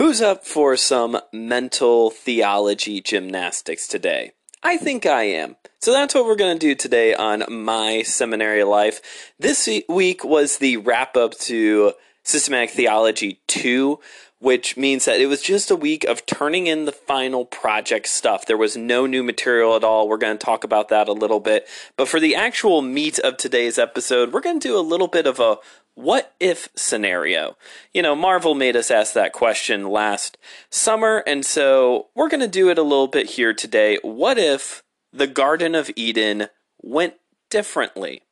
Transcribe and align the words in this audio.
Who's 0.00 0.22
up 0.22 0.46
for 0.46 0.78
some 0.78 1.20
mental 1.30 2.08
theology 2.08 3.02
gymnastics 3.02 3.86
today? 3.86 4.32
I 4.62 4.78
think 4.78 5.04
I 5.04 5.24
am. 5.24 5.56
So 5.82 5.92
that's 5.92 6.14
what 6.14 6.24
we're 6.24 6.36
going 6.36 6.58
to 6.58 6.66
do 6.66 6.74
today 6.74 7.12
on 7.14 7.44
My 7.50 8.00
Seminary 8.00 8.64
Life. 8.64 9.34
This 9.38 9.68
week 9.90 10.24
was 10.24 10.56
the 10.56 10.78
wrap 10.78 11.18
up 11.18 11.34
to 11.40 11.92
Systematic 12.22 12.70
Theology 12.70 13.42
2, 13.48 14.00
which 14.38 14.74
means 14.74 15.04
that 15.04 15.20
it 15.20 15.26
was 15.26 15.42
just 15.42 15.70
a 15.70 15.76
week 15.76 16.04
of 16.04 16.24
turning 16.24 16.66
in 16.66 16.86
the 16.86 16.92
final 16.92 17.44
project 17.44 18.06
stuff. 18.08 18.46
There 18.46 18.56
was 18.56 18.78
no 18.78 19.04
new 19.04 19.22
material 19.22 19.76
at 19.76 19.84
all. 19.84 20.08
We're 20.08 20.16
going 20.16 20.38
to 20.38 20.44
talk 20.44 20.64
about 20.64 20.88
that 20.88 21.08
a 21.08 21.12
little 21.12 21.40
bit. 21.40 21.68
But 21.98 22.08
for 22.08 22.18
the 22.20 22.34
actual 22.34 22.80
meat 22.80 23.18
of 23.18 23.36
today's 23.36 23.78
episode, 23.78 24.32
we're 24.32 24.40
going 24.40 24.60
to 24.60 24.68
do 24.68 24.78
a 24.78 24.80
little 24.80 25.08
bit 25.08 25.26
of 25.26 25.38
a 25.38 25.58
what 26.00 26.34
if 26.40 26.68
scenario. 26.74 27.56
You 27.92 28.02
know, 28.02 28.14
Marvel 28.14 28.54
made 28.54 28.76
us 28.76 28.90
ask 28.90 29.12
that 29.14 29.32
question 29.32 29.88
last 29.88 30.38
summer, 30.70 31.22
and 31.26 31.44
so 31.44 32.08
we're 32.14 32.28
going 32.28 32.40
to 32.40 32.48
do 32.48 32.70
it 32.70 32.78
a 32.78 32.82
little 32.82 33.08
bit 33.08 33.30
here 33.30 33.52
today. 33.52 33.98
What 34.02 34.38
if 34.38 34.82
the 35.12 35.26
Garden 35.26 35.74
of 35.74 35.90
Eden 35.96 36.48
went 36.80 37.14
differently? 37.50 38.22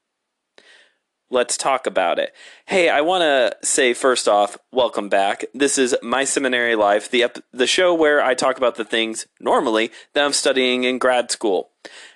Let's 1.31 1.59
talk 1.59 1.87
about 1.87 2.19
it. 2.19 2.33
Hey, 2.65 2.89
I 2.89 3.03
want 3.03 3.21
to 3.21 3.55
say 3.67 3.93
first 3.93 4.29
off, 4.29 4.57
welcome 4.73 5.11
back. 5.11 5.45
This 5.53 5.77
is 5.77 5.95
My 6.03 6.25
Seminary 6.25 6.75
Life, 6.75 7.11
the 7.11 7.25
ep- 7.25 7.45
the 7.53 7.67
show 7.67 7.93
where 7.93 8.25
I 8.25 8.33
talk 8.33 8.57
about 8.57 8.77
the 8.77 8.85
things 8.85 9.27
normally 9.39 9.91
that 10.15 10.25
I'm 10.25 10.33
studying 10.33 10.85
in 10.85 10.97
grad 10.97 11.31
school. 11.31 11.69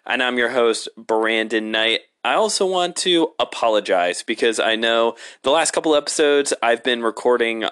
And 0.07 0.23
I'm 0.23 0.39
your 0.39 0.49
host, 0.51 0.89
Brandon 0.97 1.71
Knight. 1.71 2.01
I 2.25 2.35
also 2.35 2.67
want 2.67 2.95
to 2.97 3.33
apologize 3.41 4.23
because 4.23 4.61
I 4.61 4.77
know 4.77 5.17
the 5.43 5.51
last 5.51 5.73
couple 5.73 5.97
episodes 5.97 6.55
I've 6.63 6.85
been 6.85 7.03
recording 7.03 7.65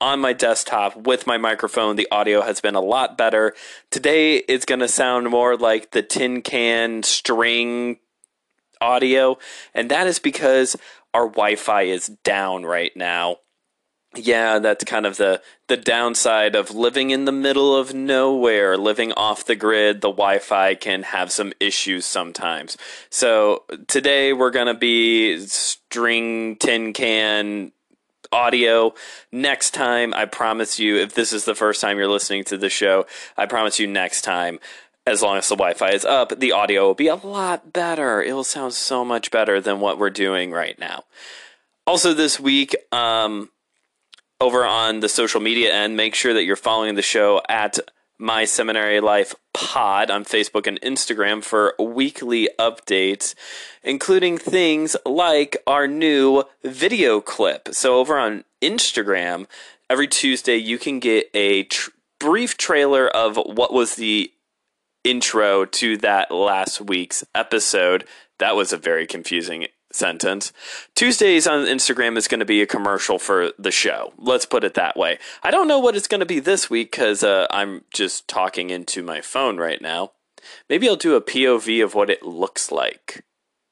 on 0.00 0.20
my 0.20 0.32
desktop 0.32 0.96
with 0.96 1.26
my 1.26 1.38
microphone. 1.38 1.96
The 1.96 2.06
audio 2.12 2.42
has 2.42 2.60
been 2.60 2.76
a 2.76 2.80
lot 2.80 3.18
better. 3.18 3.54
Today 3.90 4.36
it's 4.36 4.64
going 4.64 4.80
to 4.80 4.88
sound 4.88 5.28
more 5.30 5.56
like 5.56 5.90
the 5.90 6.02
tin 6.02 6.42
can 6.42 7.02
string 7.02 7.98
audio, 8.80 9.38
and 9.74 9.90
that 9.90 10.06
is 10.06 10.18
because 10.18 10.76
our 11.12 11.26
Wi 11.26 11.56
Fi 11.56 11.82
is 11.82 12.08
down 12.22 12.64
right 12.64 12.94
now. 12.94 13.38
Yeah, 14.16 14.58
that's 14.58 14.84
kind 14.84 15.06
of 15.06 15.16
the 15.16 15.42
the 15.68 15.76
downside 15.76 16.54
of 16.54 16.70
living 16.74 17.10
in 17.10 17.24
the 17.24 17.32
middle 17.32 17.76
of 17.76 17.92
nowhere, 17.92 18.76
living 18.76 19.12
off 19.12 19.44
the 19.44 19.56
grid. 19.56 20.00
The 20.00 20.10
Wi-Fi 20.10 20.74
can 20.76 21.02
have 21.02 21.30
some 21.32 21.52
issues 21.60 22.04
sometimes. 22.04 22.76
So 23.10 23.64
today 23.88 24.32
we're 24.32 24.50
gonna 24.50 24.74
be 24.74 25.38
string 25.46 26.56
tin 26.56 26.92
can 26.92 27.72
audio. 28.32 28.94
Next 29.32 29.72
time, 29.72 30.14
I 30.14 30.24
promise 30.24 30.78
you, 30.78 30.96
if 30.96 31.14
this 31.14 31.32
is 31.32 31.44
the 31.44 31.54
first 31.54 31.80
time 31.80 31.98
you're 31.98 32.08
listening 32.08 32.44
to 32.44 32.58
the 32.58 32.70
show, 32.70 33.06
I 33.36 33.46
promise 33.46 33.78
you 33.78 33.86
next 33.86 34.22
time 34.22 34.58
as 35.06 35.22
long 35.22 35.38
as 35.38 35.48
the 35.48 35.54
Wi-Fi 35.54 35.90
is 35.90 36.04
up, 36.04 36.38
the 36.38 36.52
audio 36.52 36.86
will 36.86 36.94
be 36.94 37.06
a 37.06 37.14
lot 37.14 37.72
better. 37.72 38.22
It 38.22 38.32
will 38.32 38.44
sound 38.44 38.74
so 38.74 39.04
much 39.04 39.30
better 39.30 39.60
than 39.60 39.78
what 39.78 39.98
we're 39.98 40.10
doing 40.10 40.50
right 40.50 40.78
now. 40.78 41.04
Also, 41.86 42.12
this 42.12 42.40
week, 42.40 42.74
um, 42.90 43.50
over 44.40 44.64
on 44.64 45.00
the 45.00 45.08
social 45.08 45.40
media 45.40 45.72
end, 45.72 45.96
make 45.96 46.14
sure 46.14 46.34
that 46.34 46.44
you're 46.44 46.56
following 46.56 46.94
the 46.94 47.02
show 47.02 47.40
at 47.48 47.78
My 48.18 48.44
Seminary 48.44 49.00
Life 49.00 49.34
Pod 49.54 50.10
on 50.10 50.24
Facebook 50.24 50.66
and 50.66 50.80
Instagram 50.82 51.42
for 51.42 51.74
weekly 51.78 52.48
updates, 52.58 53.34
including 53.82 54.36
things 54.36 54.96
like 55.06 55.56
our 55.66 55.88
new 55.88 56.44
video 56.62 57.20
clip. 57.20 57.68
So, 57.72 57.96
over 57.96 58.18
on 58.18 58.44
Instagram, 58.62 59.46
every 59.88 60.08
Tuesday, 60.08 60.56
you 60.56 60.78
can 60.78 61.00
get 61.00 61.30
a 61.32 61.64
tr- 61.64 61.90
brief 62.20 62.56
trailer 62.56 63.08
of 63.08 63.36
what 63.36 63.72
was 63.72 63.94
the 63.94 64.30
intro 65.04 65.64
to 65.64 65.96
that 65.98 66.30
last 66.30 66.80
week's 66.80 67.24
episode. 67.34 68.04
That 68.38 68.56
was 68.56 68.72
a 68.72 68.76
very 68.76 69.06
confusing 69.06 69.66
sentence. 69.96 70.52
Tuesdays 70.94 71.46
on 71.46 71.66
Instagram 71.66 72.16
is 72.16 72.28
going 72.28 72.40
to 72.40 72.46
be 72.46 72.62
a 72.62 72.66
commercial 72.66 73.18
for 73.18 73.52
the 73.58 73.70
show. 73.70 74.12
Let's 74.18 74.46
put 74.46 74.64
it 74.64 74.74
that 74.74 74.96
way. 74.96 75.18
I 75.42 75.50
don't 75.50 75.68
know 75.68 75.78
what 75.78 75.96
it's 75.96 76.08
going 76.08 76.20
to 76.20 76.26
be 76.26 76.40
this 76.40 76.70
week 76.70 76.92
because 76.92 77.24
uh, 77.24 77.46
I'm 77.50 77.84
just 77.92 78.28
talking 78.28 78.70
into 78.70 79.02
my 79.02 79.20
phone 79.20 79.56
right 79.56 79.80
now. 79.80 80.12
Maybe 80.68 80.88
I'll 80.88 80.96
do 80.96 81.16
a 81.16 81.20
POV 81.20 81.82
of 81.82 81.94
what 81.94 82.10
it 82.10 82.22
looks 82.22 82.70
like 82.70 83.24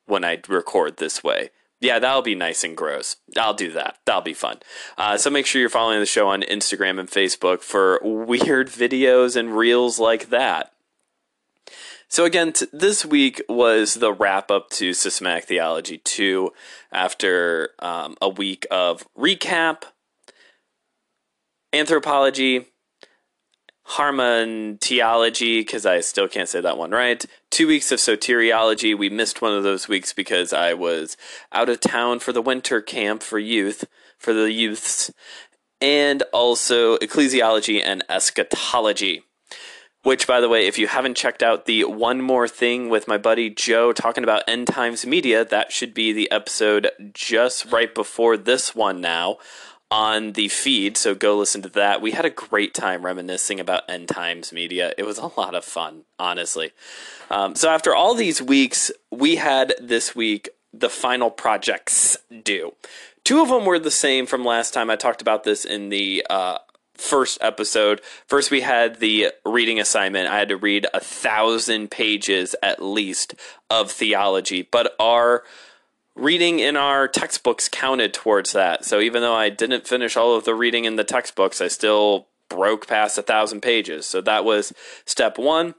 when 0.07 0.25
I 0.25 0.41
record 0.49 0.97
this 0.97 1.23
way. 1.23 1.51
Yeah, 1.81 1.99
that'll 1.99 2.23
be 2.23 2.35
nice 2.35 2.65
and 2.65 2.77
gross. 2.77 3.17
I'll 3.37 3.55
do 3.55 3.71
that. 3.73 3.99
That'll 4.07 4.23
be 4.23 4.33
fun. 4.33 4.59
Uh, 4.97 5.19
so 5.19 5.29
make 5.29 5.45
sure 5.45 5.61
you're 5.61 5.69
following 5.69 6.01
the 6.01 6.07
show 6.07 6.29
on 6.29 6.43
Instagram 6.43 6.99
and 6.99 7.11
Facebook 7.11 7.61
for 7.61 8.01
weird 8.03 8.69
videos 8.69 9.37
and 9.37 9.55
reels 9.55 9.99
like 9.99 10.31
that. 10.31 10.74
So 12.15 12.25
again, 12.25 12.53
t- 12.53 12.69
this 12.73 13.05
week 13.05 13.43
was 13.49 13.95
the 13.95 14.13
wrap 14.13 14.49
up 14.49 14.71
to 14.71 14.95
Systematic 14.95 15.47
Theology 15.47 15.99
2 15.99 16.53
after 16.93 17.71
um, 17.81 18.15
a 18.23 18.29
week 18.29 18.69
of 18.71 19.05
recap, 19.19 19.83
anthropology, 21.73 22.67
harmonteology, 23.89 25.59
because 25.59 25.85
I 25.85 25.99
still 26.03 26.29
can't 26.29 26.49
say 26.49 26.61
that 26.61 26.79
one 26.79 26.93
right. 26.93 27.27
Two 27.51 27.67
weeks 27.67 27.91
of 27.91 27.99
soteriology. 27.99 28.97
We 28.97 29.09
missed 29.09 29.43
one 29.43 29.53
of 29.53 29.65
those 29.65 29.89
weeks 29.89 30.13
because 30.13 30.53
I 30.53 30.73
was 30.73 31.17
out 31.51 31.69
of 31.69 31.81
town 31.81 32.21
for 32.21 32.31
the 32.31 32.41
winter 32.41 32.81
camp 32.81 33.25
for 33.25 33.41
youth, 33.41 33.87
for 34.19 34.33
the 34.33 34.53
youths, 34.53 35.11
and 35.81 36.23
also 36.33 36.97
ecclesiology 36.99 37.83
and 37.85 38.05
eschatology. 38.09 39.25
Which, 40.05 40.27
by 40.27 40.41
the 40.41 40.51
way, 40.51 40.67
if 40.67 40.79
you 40.79 40.87
haven't 40.87 41.17
checked 41.17 41.43
out 41.43 41.65
the 41.65 41.85
One 41.85 42.21
More 42.21 42.47
Thing 42.47 42.91
with 42.91 43.09
my 43.09 43.17
buddy 43.17 43.49
Joe 43.49 43.93
talking 43.93 44.23
about 44.23 44.43
end 44.47 44.67
times 44.67 45.07
media, 45.07 45.47
that 45.47 45.73
should 45.73 45.95
be 45.95 46.13
the 46.13 46.31
episode 46.31 46.91
just 47.15 47.73
right 47.73 47.93
before 47.93 48.37
this 48.37 48.75
one 48.75 49.01
now 49.01 49.39
on 49.91 50.33
the 50.33 50.49
feed. 50.49 50.99
So 50.99 51.15
go 51.15 51.39
listen 51.39 51.63
to 51.63 51.71
that. 51.71 52.03
We 52.03 52.11
had 52.11 52.27
a 52.27 52.31
great 52.31 52.75
time 52.75 53.03
reminiscing 53.05 53.59
about 53.59 53.89
end 53.89 54.09
times 54.09 54.53
media. 54.53 54.93
It 54.99 55.05
was 55.05 55.17
a 55.17 55.31
lot 55.39 55.55
of 55.55 55.65
fun, 55.65 56.03
honestly. 56.19 56.73
Um, 57.31 57.55
so 57.55 57.71
after 57.71 57.95
all 57.95 58.15
these 58.15 58.43
weeks, 58.43 58.91
we 59.11 59.37
had 59.37 59.75
this 59.81 60.15
week 60.15 60.51
the 60.71 60.91
final 60.91 61.31
projects 61.31 62.19
due. 62.43 62.75
Two 63.25 63.41
of 63.41 63.49
them 63.49 63.65
were 63.65 63.79
the 63.79 63.91
same 63.91 64.27
from 64.27 64.45
last 64.45 64.75
time. 64.75 64.91
I 64.91 64.97
talked 64.97 65.23
about 65.23 65.45
this 65.45 65.65
in 65.65 65.89
the 65.89 66.27
uh, 66.29 66.59
first 66.95 67.39
episode. 67.41 68.01
First, 68.27 68.51
we 68.51 68.61
had 68.61 69.01
the 69.01 69.29
reading 69.45 69.81
assignment. 69.81 70.29
I 70.29 70.39
had 70.39 70.49
to 70.49 70.57
read 70.57 70.87
a 70.95 71.01
thousand 71.01 71.91
pages 71.91 72.55
at 72.63 72.83
least 72.83 73.35
of 73.69 73.91
theology, 73.91 74.63
but 74.63 74.95
our 74.99 75.45
reading 76.15 76.61
in 76.61 76.77
our 76.77 77.09
textbooks 77.09 77.69
counted 77.69 78.15
towards 78.15 78.53
that. 78.53 78.85
So 78.85 79.01
even 79.01 79.23
though 79.23 79.35
I 79.35 79.49
didn't 79.49 79.89
finish 79.89 80.17
all 80.17 80.37
of 80.37 80.45
the 80.45 80.55
reading 80.55 80.85
in 80.85 80.97
the 80.97 81.05
textbooks, 81.05 81.61
I 81.61 81.69
still 81.69 82.29
broke 82.49 82.87
past 82.87 83.19
a 83.19 83.23
thousand 83.23 83.63
pages. 83.63 84.07
So 84.07 84.21
that 84.21 84.45
was 84.45 84.73
step 85.05 85.39
one. 85.39 85.75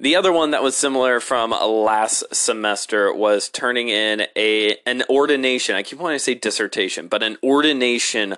The 0.00 0.14
other 0.14 0.32
one 0.32 0.52
that 0.52 0.62
was 0.62 0.76
similar 0.76 1.18
from 1.18 1.50
last 1.50 2.22
semester 2.32 3.12
was 3.12 3.48
turning 3.48 3.88
in 3.88 4.26
a 4.36 4.76
an 4.86 5.02
ordination. 5.10 5.74
I 5.74 5.82
keep 5.82 5.98
wanting 5.98 6.18
to 6.18 6.24
say 6.24 6.34
dissertation, 6.34 7.08
but 7.08 7.24
an 7.24 7.36
ordination 7.42 8.36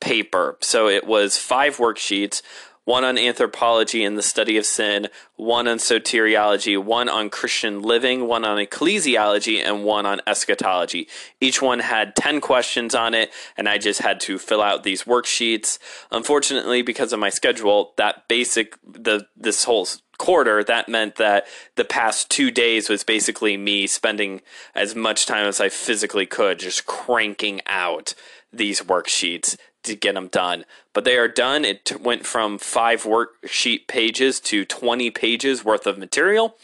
paper. 0.00 0.56
So 0.60 0.88
it 0.88 1.06
was 1.06 1.36
five 1.36 1.76
worksheets 1.76 2.42
one 2.88 3.04
on 3.04 3.18
anthropology 3.18 4.02
and 4.02 4.16
the 4.16 4.22
study 4.22 4.56
of 4.56 4.64
sin, 4.64 5.08
one 5.36 5.68
on 5.68 5.76
soteriology, 5.76 6.82
one 6.82 7.06
on 7.06 7.28
Christian 7.28 7.82
living, 7.82 8.26
one 8.26 8.46
on 8.46 8.56
ecclesiology, 8.56 9.62
and 9.62 9.84
one 9.84 10.06
on 10.06 10.22
eschatology. 10.26 11.06
Each 11.38 11.60
one 11.60 11.80
had 11.80 12.16
10 12.16 12.40
questions 12.40 12.94
on 12.94 13.12
it, 13.12 13.30
and 13.58 13.68
I 13.68 13.76
just 13.76 14.00
had 14.00 14.20
to 14.20 14.38
fill 14.38 14.62
out 14.62 14.84
these 14.84 15.04
worksheets. 15.04 15.78
Unfortunately, 16.10 16.80
because 16.80 17.12
of 17.12 17.20
my 17.20 17.28
schedule, 17.28 17.92
that 17.98 18.26
basic, 18.26 18.74
the 18.82 19.26
this 19.36 19.64
whole 19.64 19.86
quarter, 20.16 20.64
that 20.64 20.88
meant 20.88 21.16
that 21.16 21.46
the 21.76 21.84
past 21.84 22.30
two 22.30 22.50
days 22.50 22.88
was 22.88 23.04
basically 23.04 23.58
me 23.58 23.86
spending 23.86 24.40
as 24.74 24.94
much 24.94 25.26
time 25.26 25.46
as 25.46 25.60
I 25.60 25.68
physically 25.68 26.24
could 26.24 26.58
just 26.58 26.86
cranking 26.86 27.60
out 27.66 28.14
these 28.50 28.80
worksheets 28.80 29.58
to 29.84 29.94
get 29.94 30.14
them 30.14 30.28
done. 30.28 30.64
But 30.92 31.04
they 31.04 31.16
are 31.16 31.28
done. 31.28 31.64
It 31.64 32.00
went 32.00 32.26
from 32.26 32.58
five 32.58 33.04
worksheet 33.04 33.86
pages 33.86 34.40
to 34.40 34.64
20 34.64 35.10
pages 35.10 35.64
worth 35.64 35.86
of 35.86 35.98
material, 35.98 36.56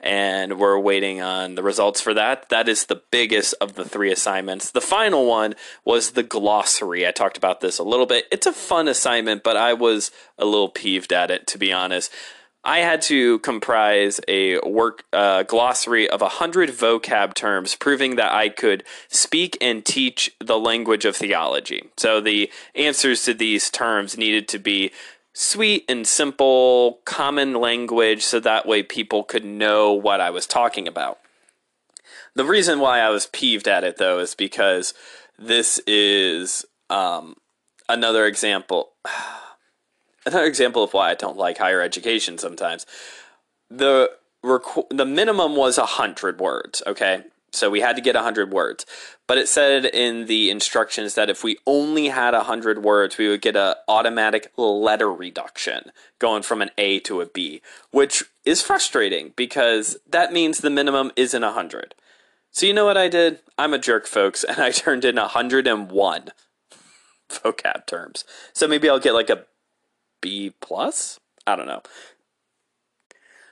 and 0.00 0.58
we're 0.58 0.78
waiting 0.78 1.20
on 1.20 1.54
the 1.54 1.62
results 1.62 2.00
for 2.00 2.14
that. 2.14 2.48
That 2.48 2.68
is 2.68 2.86
the 2.86 3.02
biggest 3.10 3.54
of 3.60 3.74
the 3.74 3.84
three 3.84 4.10
assignments. 4.10 4.70
The 4.70 4.80
final 4.80 5.26
one 5.26 5.54
was 5.84 6.12
the 6.12 6.22
glossary. 6.22 7.06
I 7.06 7.10
talked 7.10 7.36
about 7.36 7.60
this 7.60 7.78
a 7.78 7.84
little 7.84 8.06
bit. 8.06 8.26
It's 8.32 8.46
a 8.46 8.52
fun 8.52 8.88
assignment, 8.88 9.42
but 9.42 9.56
I 9.56 9.74
was 9.74 10.10
a 10.38 10.44
little 10.44 10.70
peeved 10.70 11.12
at 11.12 11.30
it, 11.30 11.46
to 11.48 11.58
be 11.58 11.72
honest. 11.72 12.10
I 12.64 12.78
had 12.78 13.02
to 13.02 13.40
comprise 13.40 14.20
a 14.28 14.58
work 14.60 15.04
uh, 15.12 15.42
glossary 15.42 16.08
of 16.08 16.20
100 16.20 16.70
vocab 16.70 17.34
terms, 17.34 17.74
proving 17.74 18.14
that 18.16 18.32
I 18.32 18.48
could 18.48 18.84
speak 19.08 19.58
and 19.60 19.84
teach 19.84 20.30
the 20.38 20.58
language 20.58 21.04
of 21.04 21.16
theology. 21.16 21.90
So 21.96 22.20
the 22.20 22.50
answers 22.74 23.24
to 23.24 23.34
these 23.34 23.68
terms 23.68 24.16
needed 24.16 24.46
to 24.48 24.60
be 24.60 24.92
sweet 25.32 25.84
and 25.88 26.06
simple, 26.06 27.00
common 27.04 27.54
language, 27.54 28.22
so 28.22 28.38
that 28.40 28.66
way 28.66 28.84
people 28.84 29.24
could 29.24 29.44
know 29.44 29.92
what 29.92 30.20
I 30.20 30.30
was 30.30 30.46
talking 30.46 30.86
about. 30.86 31.18
The 32.34 32.44
reason 32.44 32.78
why 32.78 33.00
I 33.00 33.10
was 33.10 33.26
peeved 33.26 33.66
at 33.66 33.82
it, 33.82 33.96
though, 33.96 34.20
is 34.20 34.36
because 34.36 34.94
this 35.36 35.80
is 35.86 36.64
um, 36.88 37.34
another 37.88 38.26
example. 38.26 38.90
another 40.26 40.46
example 40.46 40.82
of 40.82 40.92
why 40.92 41.10
I 41.10 41.14
don't 41.14 41.36
like 41.36 41.58
higher 41.58 41.80
education 41.80 42.38
sometimes. 42.38 42.86
The 43.70 44.10
requ- 44.44 44.88
the 44.90 45.06
minimum 45.06 45.56
was 45.56 45.78
100 45.78 46.40
words, 46.40 46.82
okay? 46.86 47.24
So 47.52 47.68
we 47.68 47.80
had 47.80 47.96
to 47.96 48.02
get 48.02 48.14
100 48.14 48.50
words. 48.50 48.86
But 49.26 49.38
it 49.38 49.48
said 49.48 49.84
in 49.84 50.26
the 50.26 50.50
instructions 50.50 51.14
that 51.14 51.28
if 51.28 51.44
we 51.44 51.58
only 51.66 52.08
had 52.08 52.34
100 52.34 52.82
words, 52.82 53.18
we 53.18 53.28
would 53.28 53.42
get 53.42 53.56
an 53.56 53.74
automatic 53.88 54.52
letter 54.56 55.12
reduction 55.12 55.92
going 56.18 56.42
from 56.42 56.62
an 56.62 56.70
A 56.78 56.98
to 57.00 57.20
a 57.20 57.26
B, 57.26 57.60
which 57.90 58.24
is 58.44 58.62
frustrating 58.62 59.32
because 59.36 59.98
that 60.08 60.32
means 60.32 60.58
the 60.58 60.70
minimum 60.70 61.12
isn't 61.14 61.42
100. 61.42 61.94
So 62.50 62.66
you 62.66 62.74
know 62.74 62.84
what 62.84 62.96
I 62.96 63.08
did? 63.08 63.40
I'm 63.58 63.74
a 63.74 63.78
jerk, 63.78 64.06
folks, 64.06 64.44
and 64.48 64.58
I 64.58 64.70
turned 64.70 65.04
in 65.04 65.16
101 65.16 66.30
vocab 67.30 67.86
terms. 67.86 68.24
So 68.52 68.66
maybe 68.68 68.88
I'll 68.88 68.98
get 68.98 69.14
like 69.14 69.30
a 69.30 69.44
B 70.22 70.54
plus? 70.62 71.20
I 71.46 71.54
don't 71.56 71.66
know. 71.66 71.82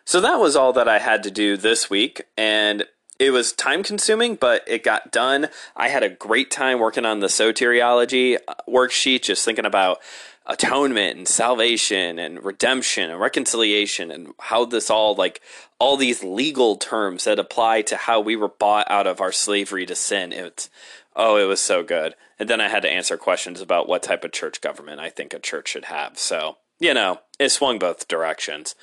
So 0.07 0.21
that 0.23 0.41
was 0.41 0.57
all 0.57 0.73
that 0.73 0.89
I 0.89 0.99
had 0.99 1.23
to 1.25 1.31
do 1.31 1.59
this 1.59 1.91
week, 1.91 2.23
and 2.37 2.87
it 3.19 3.33
was 3.33 3.53
time 3.53 3.83
consuming, 3.83 4.35
but 4.35 4.65
it 4.67 4.83
got 4.83 5.13
done. 5.13 5.49
I 5.77 5.89
had 5.89 6.03
a 6.03 6.09
great 6.09 6.51
time 6.51 6.81
working 6.81 7.05
on 7.05 7.21
the 7.21 7.27
soteriology 7.27 8.39
uh, 8.49 8.55
worksheet, 8.67 9.23
just 9.23 9.45
thinking 9.45 9.67
about 9.67 10.01
atonement 10.47 11.17
and 11.19 11.29
salvation 11.29 12.19
and 12.19 12.43
redemption 12.43 13.11
and 13.11 13.21
reconciliation 13.21 14.11
and 14.11 14.33
how 14.41 14.65
this 14.65 14.91
all 14.91 15.15
like 15.15 15.41
all 15.79 15.97
these 15.97 16.25
legal 16.25 16.77
terms 16.77 17.25
that 17.25 17.39
apply 17.39 17.83
to 17.83 17.97
how 17.97 18.21
we 18.21 18.35
were 18.35 18.49
bought 18.49 18.91
out 18.91 19.07
of 19.07 19.21
our 19.21 19.33
slavery 19.33 19.87
to 19.87 19.95
sin. 19.95 20.33
It's 20.33 20.71
oh, 21.17 21.37
it 21.37 21.45
was 21.45 21.61
so 21.61 21.83
good. 21.83 22.15
And 22.39 22.49
then 22.49 22.61
I 22.61 22.69
had 22.69 22.83
to 22.83 22.91
answer 22.91 23.17
questions 23.17 23.61
about 23.61 23.89
what 23.89 24.03
type 24.03 24.25
of 24.25 24.33
church 24.33 24.61
government 24.61 25.01
I 25.01 25.11
think 25.11 25.35
a 25.35 25.39
church 25.39 25.69
should 25.69 25.87
have. 25.87 26.19
So, 26.19 26.57
you 26.79 26.95
know, 26.95 27.21
it 27.39 27.51
swung 27.51 27.79
both 27.79 28.09
directions. 28.09 28.75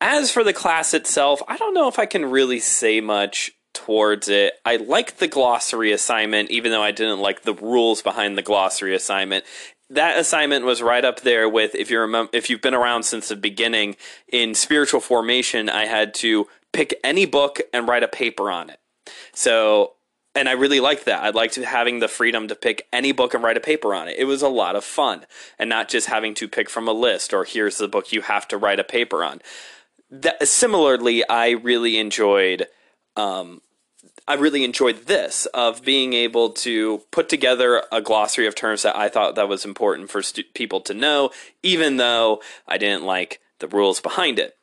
As 0.00 0.30
for 0.30 0.44
the 0.44 0.52
class 0.52 0.94
itself, 0.94 1.42
I 1.48 1.56
don't 1.56 1.74
know 1.74 1.88
if 1.88 1.98
I 1.98 2.06
can 2.06 2.24
really 2.24 2.60
say 2.60 3.00
much 3.00 3.50
towards 3.72 4.28
it. 4.28 4.54
I 4.64 4.76
liked 4.76 5.18
the 5.18 5.28
glossary 5.28 5.92
assignment, 5.92 6.50
even 6.50 6.70
though 6.70 6.82
I 6.82 6.90
didn't 6.90 7.20
like 7.20 7.42
the 7.42 7.54
rules 7.54 8.02
behind 8.02 8.36
the 8.36 8.42
glossary 8.42 8.94
assignment. 8.94 9.44
That 9.90 10.18
assignment 10.18 10.64
was 10.64 10.82
right 10.82 11.04
up 11.04 11.20
there 11.20 11.48
with 11.48 11.74
if 11.74 11.90
you 11.90 12.00
remember 12.00 12.30
if 12.34 12.50
you've 12.50 12.60
been 12.60 12.74
around 12.74 13.04
since 13.04 13.28
the 13.28 13.36
beginning 13.36 13.96
in 14.30 14.54
spiritual 14.54 15.00
formation, 15.00 15.68
I 15.68 15.86
had 15.86 16.12
to 16.14 16.46
pick 16.72 16.98
any 17.02 17.24
book 17.24 17.60
and 17.72 17.88
write 17.88 18.02
a 18.02 18.08
paper 18.08 18.50
on 18.50 18.68
it. 18.68 18.80
So 19.32 19.94
and 20.34 20.48
I 20.48 20.52
really 20.52 20.80
liked 20.80 21.04
that. 21.06 21.22
I 21.22 21.30
liked 21.30 21.56
having 21.56 21.98
the 21.98 22.08
freedom 22.08 22.48
to 22.48 22.54
pick 22.54 22.86
any 22.92 23.12
book 23.12 23.34
and 23.34 23.42
write 23.42 23.56
a 23.56 23.60
paper 23.60 23.94
on 23.94 24.08
it. 24.08 24.16
It 24.18 24.24
was 24.24 24.42
a 24.42 24.48
lot 24.48 24.76
of 24.76 24.84
fun, 24.84 25.26
and 25.58 25.68
not 25.68 25.88
just 25.88 26.06
having 26.06 26.34
to 26.34 26.48
pick 26.48 26.70
from 26.70 26.86
a 26.86 26.92
list 26.92 27.34
or 27.34 27.44
here's 27.44 27.78
the 27.78 27.88
book 27.88 28.12
you 28.12 28.22
have 28.22 28.46
to 28.48 28.58
write 28.58 28.80
a 28.80 28.84
paper 28.84 29.24
on. 29.24 29.40
That, 30.10 30.46
similarly, 30.46 31.28
I 31.28 31.50
really 31.50 31.98
enjoyed. 31.98 32.66
Um, 33.16 33.62
I 34.26 34.34
really 34.34 34.62
enjoyed 34.62 35.06
this 35.06 35.46
of 35.46 35.82
being 35.82 36.12
able 36.12 36.50
to 36.50 37.02
put 37.10 37.28
together 37.28 37.82
a 37.90 38.02
glossary 38.02 38.46
of 38.46 38.54
terms 38.54 38.82
that 38.82 38.94
I 38.94 39.08
thought 39.08 39.34
that 39.36 39.48
was 39.48 39.64
important 39.64 40.10
for 40.10 40.22
stu- 40.22 40.44
people 40.54 40.80
to 40.82 40.94
know, 40.94 41.30
even 41.62 41.96
though 41.96 42.42
I 42.66 42.76
didn't 42.76 43.04
like 43.04 43.40
the 43.58 43.68
rules 43.68 44.00
behind 44.00 44.38
it. 44.38 44.56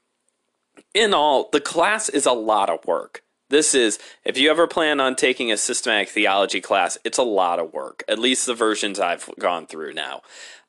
In 0.94 1.14
all, 1.14 1.50
the 1.52 1.60
class 1.60 2.10
is 2.10 2.26
a 2.26 2.32
lot 2.32 2.70
of 2.70 2.86
work. 2.86 3.24
This 3.56 3.74
is, 3.74 4.00
if 4.26 4.38
you 4.38 4.52
ever 4.52 4.68
plan 4.68 5.00
on 5.00 5.16
taking 5.16 5.50
a 5.50 5.56
systematic 5.56 6.10
theology 6.10 6.60
class, 6.60 6.98
it's 7.06 7.18
a 7.18 7.24
lot 7.24 7.58
of 7.58 7.72
work, 7.72 8.04
at 8.06 8.20
least 8.20 8.48
the 8.48 8.54
versions 8.54 9.00
I've 9.00 9.30
gone 9.40 9.66
through 9.66 9.94
now. 9.94 10.24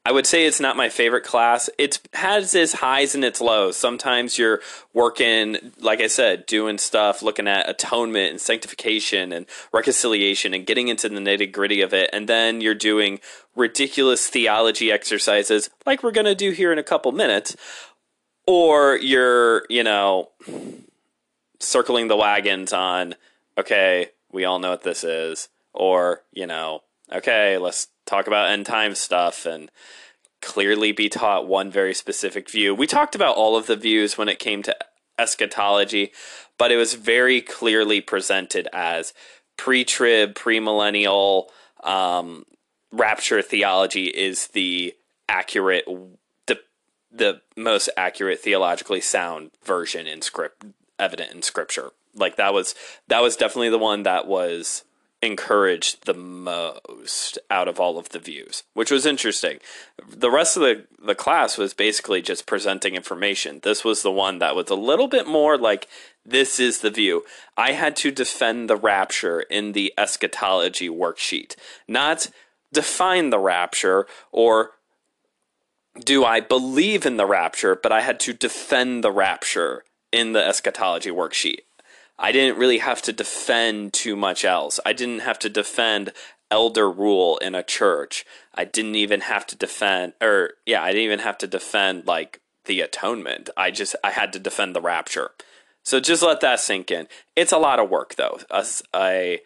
I 0.04 0.12
would 0.12 0.24
say 0.24 0.46
it's 0.46 0.60
not 0.60 0.76
my 0.76 0.88
favorite 0.88 1.24
class. 1.24 1.68
It 1.78 1.98
has 2.12 2.54
its 2.54 2.74
highs 2.74 3.16
and 3.16 3.24
its 3.24 3.40
lows. 3.40 3.76
Sometimes 3.76 4.38
you're 4.38 4.60
working, 4.94 5.72
like 5.80 6.00
I 6.00 6.06
said, 6.06 6.46
doing 6.46 6.78
stuff, 6.78 7.22
looking 7.22 7.48
at 7.48 7.68
atonement 7.68 8.30
and 8.30 8.40
sanctification 8.40 9.32
and 9.32 9.46
reconciliation 9.72 10.54
and 10.54 10.64
getting 10.64 10.86
into 10.86 11.08
the 11.08 11.16
nitty 11.16 11.50
gritty 11.50 11.80
of 11.80 11.92
it. 11.92 12.08
And 12.12 12.28
then 12.28 12.60
you're 12.60 12.72
doing 12.72 13.18
ridiculous 13.56 14.28
theology 14.28 14.92
exercises 14.92 15.70
like 15.86 16.04
we're 16.04 16.12
going 16.12 16.26
to 16.26 16.36
do 16.36 16.52
here 16.52 16.70
in 16.70 16.78
a 16.78 16.84
couple 16.84 17.10
minutes. 17.10 17.56
Or 18.46 18.96
you're, 18.96 19.64
you 19.68 19.82
know, 19.82 20.28
circling 21.60 22.08
the 22.08 22.16
wagons 22.16 22.72
on, 22.72 23.14
okay, 23.58 24.10
we 24.32 24.44
all 24.44 24.58
know 24.58 24.70
what 24.70 24.82
this 24.82 25.04
is, 25.04 25.48
or, 25.72 26.22
you 26.32 26.46
know, 26.46 26.80
okay, 27.12 27.58
let's 27.58 27.88
talk 28.06 28.26
about 28.26 28.50
end 28.50 28.66
time 28.66 28.94
stuff 28.94 29.46
and 29.46 29.70
clearly 30.42 30.92
be 30.92 31.08
taught 31.08 31.48
one 31.48 31.70
very 31.70 31.94
specific 31.94 32.50
view. 32.50 32.74
We 32.74 32.86
talked 32.86 33.14
about 33.14 33.36
all 33.36 33.56
of 33.56 33.66
the 33.66 33.76
views 33.76 34.16
when 34.16 34.28
it 34.28 34.38
came 34.38 34.62
to 34.64 34.76
eschatology, 35.18 36.12
but 36.58 36.70
it 36.70 36.76
was 36.76 36.94
very 36.94 37.40
clearly 37.40 38.00
presented 38.00 38.68
as 38.72 39.12
pre 39.56 39.84
trib, 39.84 40.34
premillennial 40.34 41.48
um, 41.82 42.44
rapture 42.92 43.42
theology 43.42 44.06
is 44.06 44.48
the 44.48 44.94
accurate 45.28 45.84
the 46.46 46.58
the 47.10 47.40
most 47.56 47.88
accurate 47.96 48.40
theologically 48.40 49.00
sound 49.00 49.50
version 49.64 50.06
in 50.06 50.22
script 50.22 50.64
evident 50.98 51.32
in 51.32 51.43
scripture. 51.43 51.90
Like 52.14 52.37
that 52.37 52.54
was 52.54 52.75
that 53.08 53.22
was 53.22 53.37
definitely 53.37 53.70
the 53.70 53.78
one 53.78 54.02
that 54.04 54.26
was 54.26 54.84
encouraged 55.22 56.04
the 56.04 56.14
most 56.14 57.38
out 57.50 57.69
of 57.69 57.81
all 57.81 57.98
of 57.98 58.10
the 58.10 58.19
views, 58.19 58.62
which 58.75 58.90
was 58.90 59.06
interesting. 59.06 59.58
The 60.06 60.31
rest 60.31 60.56
of 60.56 60.62
the, 60.62 60.84
the 61.02 61.14
class 61.14 61.56
was 61.56 61.75
basically 61.75 62.20
just 62.20 62.46
presenting 62.46 62.94
information. 62.94 63.60
This 63.62 63.84
was 63.84 64.02
the 64.02 64.12
one 64.12 64.38
that 64.38 64.54
was 64.54 64.69
a 64.69 64.75
little 64.75 65.08
bit 65.08 65.26
more 65.26 65.56
like, 65.56 65.88
this 66.25 66.60
is 66.60 66.81
the 66.81 66.90
view. 66.90 67.25
I 67.56 67.72
had 67.72 67.96
to 67.96 68.10
defend 68.10 68.69
the 68.69 68.76
rapture 68.76 69.40
in 69.40 69.72
the 69.72 69.92
eschatology 69.96 70.88
worksheet, 70.88 71.56
not 71.88 72.31
define 72.72 73.31
the 73.31 73.38
rapture 73.38 74.06
or 74.32 74.72
do 75.99 76.25
I 76.25 76.40
believe 76.40 77.06
in 77.06 77.16
the 77.16 77.26
rapture, 77.26 77.75
but 77.75 77.90
I 77.90 78.02
had 78.02 78.20
to 78.20 78.35
defend 78.35 79.02
the 79.02 79.12
rapture 79.12 79.82
in 80.16 80.32
the 80.32 80.44
eschatology 80.44 81.11
worksheet. 81.11 81.61
I 82.18 82.32
didn't 82.32 82.58
really 82.58 82.78
have 82.78 83.02
to 83.02 83.12
defend 83.12 83.92
too 83.92 84.16
much 84.16 84.44
else. 84.44 84.80
I 84.87 84.94
didn't 84.94 85.20
have 85.20 85.38
to 85.40 85.50
defend 85.50 86.12
elder 86.50 86.90
rule 86.90 87.37
in 87.38 87.54
a 87.54 87.62
church. 87.62 88.25
I 88.54 88.64
didn't 88.64 88.94
even 88.94 89.20
have 89.20 89.46
to 89.49 89.56
defend 89.56 90.14
or 90.23 90.52
yeah, 90.64 90.82
I 90.82 90.88
didn't 90.88 91.04
even 91.04 91.18
have 91.18 91.38
to 91.38 91.46
defend 91.46 92.06
like 92.06 92.40
the 92.64 92.80
atonement. 92.80 93.50
I 93.56 93.70
just 93.70 93.94
I 94.02 94.11
had 94.11 94.32
to 94.32 94.38
defend 94.38 94.75
the 94.75 94.80
rapture. 94.80 95.32
So 95.85 96.00
just 96.00 96.23
let 96.23 96.40
that 96.40 96.61
sink 96.61 96.90
in. 96.90 97.08
It's 97.37 97.52
a 97.52 97.58
lot 97.58 97.78
of 97.78 97.90
work 97.90 98.14
though. 98.14 98.38
A, 98.50 98.64
a 98.94 99.40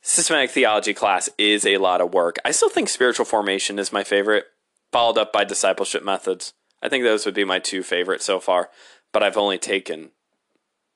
systematic 0.00 0.50
theology 0.50 0.94
class 0.94 1.28
is 1.36 1.66
a 1.66 1.76
lot 1.76 2.00
of 2.00 2.14
work. 2.14 2.36
I 2.44 2.52
still 2.52 2.70
think 2.70 2.88
spiritual 2.88 3.26
formation 3.26 3.78
is 3.78 3.92
my 3.92 4.04
favorite, 4.04 4.46
followed 4.92 5.18
up 5.18 5.32
by 5.32 5.44
discipleship 5.44 6.02
methods. 6.02 6.54
I 6.82 6.88
think 6.88 7.04
those 7.04 7.26
would 7.26 7.34
be 7.34 7.44
my 7.44 7.58
two 7.58 7.82
favorites 7.82 8.24
so 8.24 8.40
far 8.40 8.70
but 9.12 9.22
I've 9.22 9.36
only 9.36 9.58
taken 9.58 10.10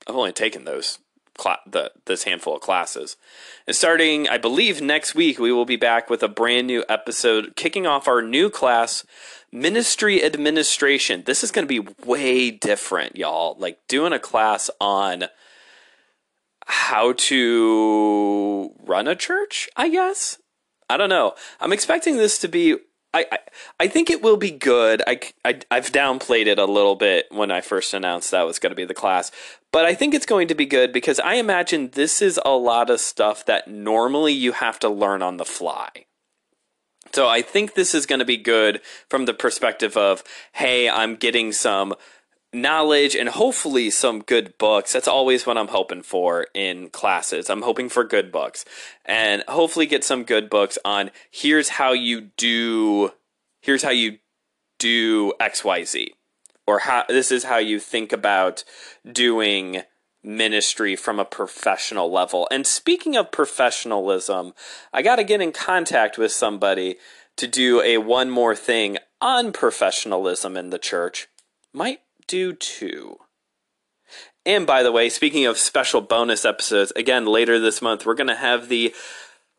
I've 0.07 0.17
only 0.17 0.33
taken 0.33 0.65
those 0.65 0.99
cl- 1.39 1.61
the 1.67 1.93
this 2.07 2.25
handful 2.25 2.57
of 2.57 2.61
classes. 2.63 3.17
And 3.67 3.75
starting, 3.75 4.29
I 4.29 4.39
believe 4.39 4.81
next 4.81 5.15
week 5.15 5.39
we 5.39 5.53
will 5.53 5.65
be 5.65 5.77
back 5.77 6.11
with 6.11 6.23
a 6.23 6.29
brand 6.29 6.67
new 6.67 6.85
episode 6.89 7.55
kicking 7.57 7.87
off 7.87 8.09
our 8.09 8.23
new 8.23 8.51
class 8.51 9.05
ministry 9.53 10.23
administration. 10.25 11.23
This 11.27 11.45
is 11.45 11.51
going 11.51 11.67
to 11.67 11.83
be 11.83 11.93
way 12.05 12.51
different, 12.51 13.17
y'all. 13.17 13.57
Like 13.59 13.79
doing 13.89 14.13
a 14.13 14.19
class 14.19 14.71
on 14.81 15.25
how 16.67 17.13
to 17.13 18.73
run 18.85 19.07
a 19.07 19.15
church, 19.15 19.69
I 19.77 19.89
guess. 19.89 20.39
I 20.89 20.97
don't 20.97 21.09
know. 21.09 21.35
I'm 21.61 21.73
expecting 21.73 22.17
this 22.17 22.39
to 22.39 22.49
be 22.49 22.77
I, 23.15 23.39
I, 23.79 23.87
think 23.87 24.11
it 24.11 24.23
will 24.23 24.37
be 24.37 24.51
good. 24.51 25.01
I, 25.07 25.21
I, 25.45 25.61
I've 25.71 25.93
downplayed 25.93 26.47
it 26.47 26.59
a 26.59 26.65
little 26.65 26.97
bit 26.97 27.27
when 27.31 27.53
I 27.53 27.61
first 27.61 27.95
announced 27.95 28.33
that 28.33 28.43
was 28.43 28.59
going 28.59 28.73
to 28.73 28.77
be 28.77 28.85
the 28.85 28.93
class, 28.93 29.31
but 29.71 29.85
I 29.85 29.95
think 29.95 30.15
it's 30.15 30.27
going 30.27 30.49
to 30.49 30.55
be 30.55 30.67
good 30.67 30.93
because 30.93 31.21
I 31.21 31.35
imagine 31.35 31.91
this 31.93 32.21
is 32.21 32.41
a 32.45 32.51
lot 32.51 32.91
of 32.91 32.99
stuff 32.99 33.47
that 33.47 33.69
normally 33.69 34.33
you 34.33 34.53
have 34.53 34.81
to 34.81 34.89
learn 34.89 35.23
on 35.23 35.37
the 35.37 35.45
fly. 35.45 36.07
So 37.13 37.29
I 37.29 37.43
think 37.43 37.75
this 37.75 37.95
is 37.95 38.07
going 38.07 38.19
to 38.19 38.25
be 38.25 38.37
good 38.37 38.81
from 39.09 39.27
the 39.27 39.35
perspective 39.35 39.97
of, 39.97 40.25
hey, 40.53 40.89
I'm 40.89 41.15
getting 41.15 41.53
some 41.53 41.95
knowledge 42.55 43.15
and 43.15 43.29
hopefully 43.29 43.91
some 43.91 44.21
good 44.21 44.57
books. 44.59 44.93
That's 44.93 45.09
always 45.09 45.47
what 45.47 45.59
I'm 45.59 45.69
hoping 45.69 46.03
for 46.03 46.47
in 46.55 46.89
classes. 46.91 47.51
I'm 47.51 47.63
hoping 47.63 47.89
for 47.89 48.05
good 48.05 48.31
books 48.31 48.65
and 49.05 49.43
hopefully 49.49 49.87
get 49.87 50.05
some 50.05 50.25
good 50.25 50.49
books 50.49 50.79
on 50.85 51.11
here's 51.31 51.71
how 51.71 51.93
you 51.93 52.31
do 52.37 53.13
here's 53.61 53.83
how 53.83 53.91
you 53.91 54.19
do 54.79 55.33
XYZ 55.41 56.09
or 56.67 56.81
how 56.81 57.05
this 57.09 57.33
is 57.33 57.45
how 57.45 57.59
you 57.59 57.81
think 57.81 58.13
about 58.13 58.65
doing 59.11 59.83
ministry 60.23 60.97
from 60.97 61.21
a 61.21 61.25
professional 61.25 62.11
level. 62.11 62.49
And 62.51 62.67
speaking 62.67 63.17
of 63.17 63.31
professionalism, 63.31 64.55
I 64.93 65.03
got 65.03 65.17
to 65.17 65.25
get 65.25 65.43
in 65.43 65.53
contact 65.53 66.17
with 66.17 66.33
somebody 66.33 66.97
to 67.37 67.47
do 67.47 67.83
a 67.83 67.99
one 67.99 68.31
more 68.31 68.57
thing 68.57 68.99
on 69.21 69.53
professionalism 69.53 70.57
in 70.57 70.71
the 70.71 70.79
church. 70.79 71.29
Might 71.73 72.01
do 72.27 72.53
two. 72.53 73.17
And 74.47 74.67
by 74.67 74.83
the 74.83 74.93
way, 74.93 75.09
speaking 75.09 75.47
of 75.47 75.59
special 75.59 76.01
bonus 76.01 76.45
episodes, 76.45 76.93
again, 76.97 77.27
later 77.27 77.59
this 77.59 77.81
month, 77.81 78.05
we're 78.05 78.15
going 78.15 78.29
to 78.29 78.35
have 78.35 78.69
the 78.69 78.95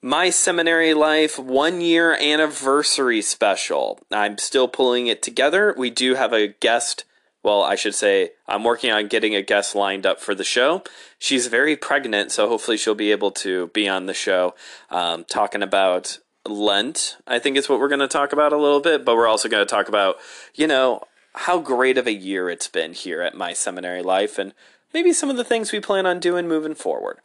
My 0.01 0.29
Seminary 0.29 0.93
Life 0.93 1.39
one 1.39 1.81
year 1.81 2.13
anniversary 2.13 3.22
special. 3.22 4.00
I'm 4.12 4.38
still 4.38 4.67
pulling 4.67 5.07
it 5.07 5.24
together. 5.24 5.74
We 5.75 5.89
do 5.89 6.15
have 6.15 6.34
a 6.34 6.48
guest. 6.48 7.05
Well, 7.43 7.63
I 7.63 7.75
should 7.75 7.95
say, 7.95 8.31
I'm 8.48 8.63
working 8.63 8.91
on 8.91 9.07
getting 9.07 9.36
a 9.36 9.41
guest 9.41 9.75
lined 9.75 10.05
up 10.05 10.19
for 10.19 10.36
the 10.36 10.43
show. 10.43 10.84
She's 11.17 11.48
very 11.48 11.75
pregnant, 11.75 12.31
so 12.31 12.48
hopefully 12.48 12.77
she'll 12.77 12.95
be 12.95 13.12
able 13.12 13.31
to 13.31 13.67
be 13.67 13.88
on 13.88 14.05
the 14.05 14.13
show 14.13 14.55
um, 14.89 15.25
talking 15.25 15.62
about 15.63 16.19
Lent, 16.48 17.17
I 17.25 17.39
think 17.39 17.57
is 17.57 17.67
what 17.67 17.79
we're 17.79 17.88
going 17.88 18.00
to 18.00 18.07
talk 18.07 18.34
about 18.34 18.53
a 18.53 18.57
little 18.57 18.79
bit, 18.81 19.03
but 19.03 19.15
we're 19.15 19.27
also 19.27 19.50
going 19.50 19.65
to 19.65 19.69
talk 19.69 19.88
about, 19.88 20.17
you 20.53 20.67
know, 20.67 21.01
how 21.35 21.59
great 21.59 21.97
of 21.97 22.07
a 22.07 22.13
year 22.13 22.49
it's 22.49 22.67
been 22.67 22.93
here 22.93 23.21
at 23.21 23.35
my 23.35 23.53
seminary 23.53 24.01
life 24.01 24.39
and 24.39 24.53
maybe 24.93 25.13
some 25.13 25.29
of 25.29 25.37
the 25.37 25.43
things 25.43 25.71
we 25.71 25.79
plan 25.79 26.05
on 26.05 26.19
doing 26.19 26.47
moving 26.47 26.75
forward. 26.75 27.19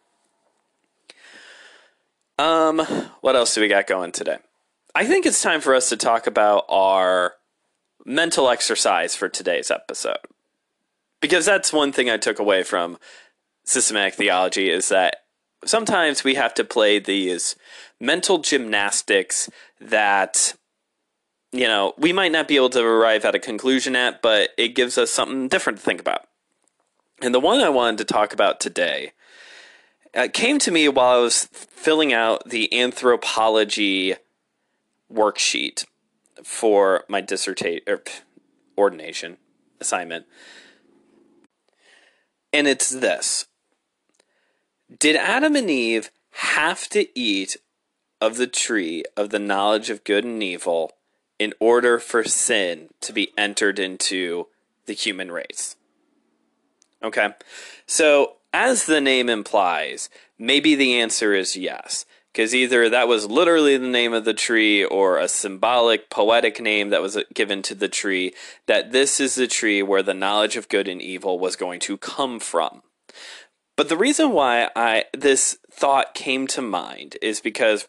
Um, 2.38 2.80
what 3.20 3.36
else 3.36 3.54
do 3.54 3.60
we 3.60 3.68
got 3.68 3.86
going 3.86 4.12
today? 4.12 4.38
I 4.94 5.06
think 5.06 5.26
it's 5.26 5.42
time 5.42 5.60
for 5.60 5.74
us 5.74 5.88
to 5.90 5.96
talk 5.96 6.26
about 6.26 6.64
our 6.68 7.34
mental 8.04 8.48
exercise 8.48 9.14
for 9.14 9.28
today's 9.28 9.70
episode. 9.70 10.18
Because 11.20 11.44
that's 11.44 11.72
one 11.72 11.92
thing 11.92 12.08
I 12.08 12.16
took 12.16 12.38
away 12.38 12.62
from 12.62 12.98
systematic 13.64 14.14
theology 14.14 14.70
is 14.70 14.88
that 14.88 15.16
sometimes 15.64 16.24
we 16.24 16.34
have 16.34 16.54
to 16.54 16.64
play 16.64 16.98
these 16.98 17.56
mental 18.00 18.38
gymnastics 18.38 19.50
that 19.80 20.54
you 21.52 21.66
know, 21.66 21.94
we 21.98 22.12
might 22.12 22.32
not 22.32 22.48
be 22.48 22.56
able 22.56 22.70
to 22.70 22.82
arrive 22.82 23.24
at 23.24 23.34
a 23.34 23.40
conclusion 23.40 23.96
at, 23.96 24.22
but 24.22 24.50
it 24.56 24.74
gives 24.74 24.96
us 24.96 25.10
something 25.10 25.48
different 25.48 25.78
to 25.78 25.84
think 25.84 26.00
about. 26.00 26.26
And 27.20 27.34
the 27.34 27.40
one 27.40 27.60
I 27.60 27.68
wanted 27.68 27.98
to 27.98 28.04
talk 28.04 28.32
about 28.32 28.60
today 28.60 29.12
uh, 30.14 30.28
came 30.32 30.58
to 30.60 30.70
me 30.70 30.88
while 30.88 31.18
I 31.18 31.22
was 31.22 31.44
filling 31.44 32.12
out 32.12 32.48
the 32.48 32.72
anthropology 32.78 34.14
worksheet 35.12 35.84
for 36.44 37.04
my 37.08 37.20
dissertation 37.20 37.82
or 37.86 38.02
ordination 38.78 39.36
assignment. 39.80 40.26
And 42.52 42.66
it's 42.66 42.90
this 42.90 43.46
Did 44.98 45.16
Adam 45.16 45.56
and 45.56 45.68
Eve 45.68 46.10
have 46.32 46.88
to 46.90 47.06
eat 47.18 47.56
of 48.20 48.36
the 48.36 48.46
tree 48.46 49.04
of 49.16 49.30
the 49.30 49.38
knowledge 49.38 49.90
of 49.90 50.04
good 50.04 50.24
and 50.24 50.42
evil 50.42 50.92
in 51.40 51.54
order 51.58 51.98
for 51.98 52.22
sin 52.22 52.90
to 53.00 53.14
be 53.14 53.32
entered 53.36 53.78
into 53.78 54.46
the 54.84 54.92
human 54.92 55.32
race. 55.32 55.74
Okay? 57.02 57.30
So, 57.86 58.36
as 58.52 58.84
the 58.84 59.00
name 59.00 59.30
implies, 59.30 60.10
maybe 60.38 60.74
the 60.74 61.00
answer 61.00 61.32
is 61.32 61.56
yes. 61.56 62.04
Because 62.30 62.54
either 62.54 62.88
that 62.88 63.08
was 63.08 63.26
literally 63.26 63.76
the 63.76 63.88
name 63.88 64.12
of 64.12 64.24
the 64.24 64.34
tree 64.34 64.84
or 64.84 65.18
a 65.18 65.26
symbolic, 65.26 66.10
poetic 66.10 66.60
name 66.60 66.90
that 66.90 67.02
was 67.02 67.18
given 67.34 67.62
to 67.62 67.74
the 67.74 67.88
tree, 67.88 68.34
that 68.66 68.92
this 68.92 69.18
is 69.18 69.34
the 69.34 69.48
tree 69.48 69.82
where 69.82 70.02
the 70.02 70.14
knowledge 70.14 70.56
of 70.56 70.68
good 70.68 70.86
and 70.86 71.02
evil 71.02 71.40
was 71.40 71.56
going 71.56 71.80
to 71.80 71.96
come 71.96 72.38
from. 72.38 72.82
But 73.76 73.88
the 73.88 73.96
reason 73.96 74.32
why 74.32 74.68
I 74.76 75.06
this 75.16 75.58
thought 75.72 76.14
came 76.14 76.46
to 76.48 76.62
mind 76.62 77.16
is 77.22 77.40
because 77.40 77.88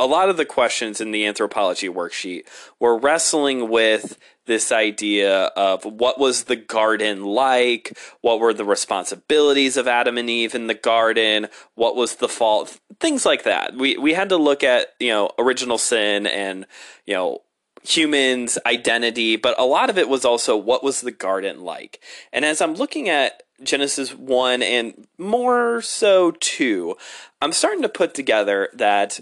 a 0.00 0.06
lot 0.06 0.30
of 0.30 0.38
the 0.38 0.46
questions 0.46 1.00
in 1.00 1.10
the 1.10 1.26
anthropology 1.26 1.88
worksheet 1.88 2.44
were 2.80 2.98
wrestling 2.98 3.68
with 3.68 4.18
this 4.46 4.72
idea 4.72 5.44
of 5.54 5.84
what 5.84 6.18
was 6.18 6.44
the 6.44 6.56
garden 6.56 7.22
like, 7.22 7.96
what 8.22 8.40
were 8.40 8.54
the 8.54 8.64
responsibilities 8.64 9.76
of 9.76 9.86
Adam 9.86 10.16
and 10.16 10.30
Eve 10.30 10.54
in 10.54 10.66
the 10.66 10.74
garden, 10.74 11.46
what 11.74 11.94
was 11.94 12.16
the 12.16 12.28
fault, 12.28 12.80
things 12.98 13.26
like 13.26 13.44
that. 13.44 13.74
We 13.76 13.98
we 13.98 14.14
had 14.14 14.30
to 14.30 14.38
look 14.38 14.64
at, 14.64 14.88
you 14.98 15.10
know, 15.10 15.30
original 15.38 15.78
sin 15.78 16.26
and, 16.26 16.66
you 17.06 17.14
know, 17.14 17.42
humans 17.82 18.58
identity, 18.66 19.36
but 19.36 19.58
a 19.60 19.64
lot 19.64 19.90
of 19.90 19.98
it 19.98 20.08
was 20.08 20.24
also 20.24 20.56
what 20.56 20.82
was 20.82 21.02
the 21.02 21.12
garden 21.12 21.60
like. 21.60 22.00
And 22.32 22.44
as 22.44 22.60
I'm 22.60 22.74
looking 22.74 23.08
at 23.08 23.42
Genesis 23.62 24.14
1 24.14 24.62
and 24.62 25.06
more 25.18 25.82
so 25.82 26.32
2, 26.32 26.96
I'm 27.42 27.52
starting 27.52 27.82
to 27.82 27.88
put 27.88 28.14
together 28.14 28.70
that 28.74 29.20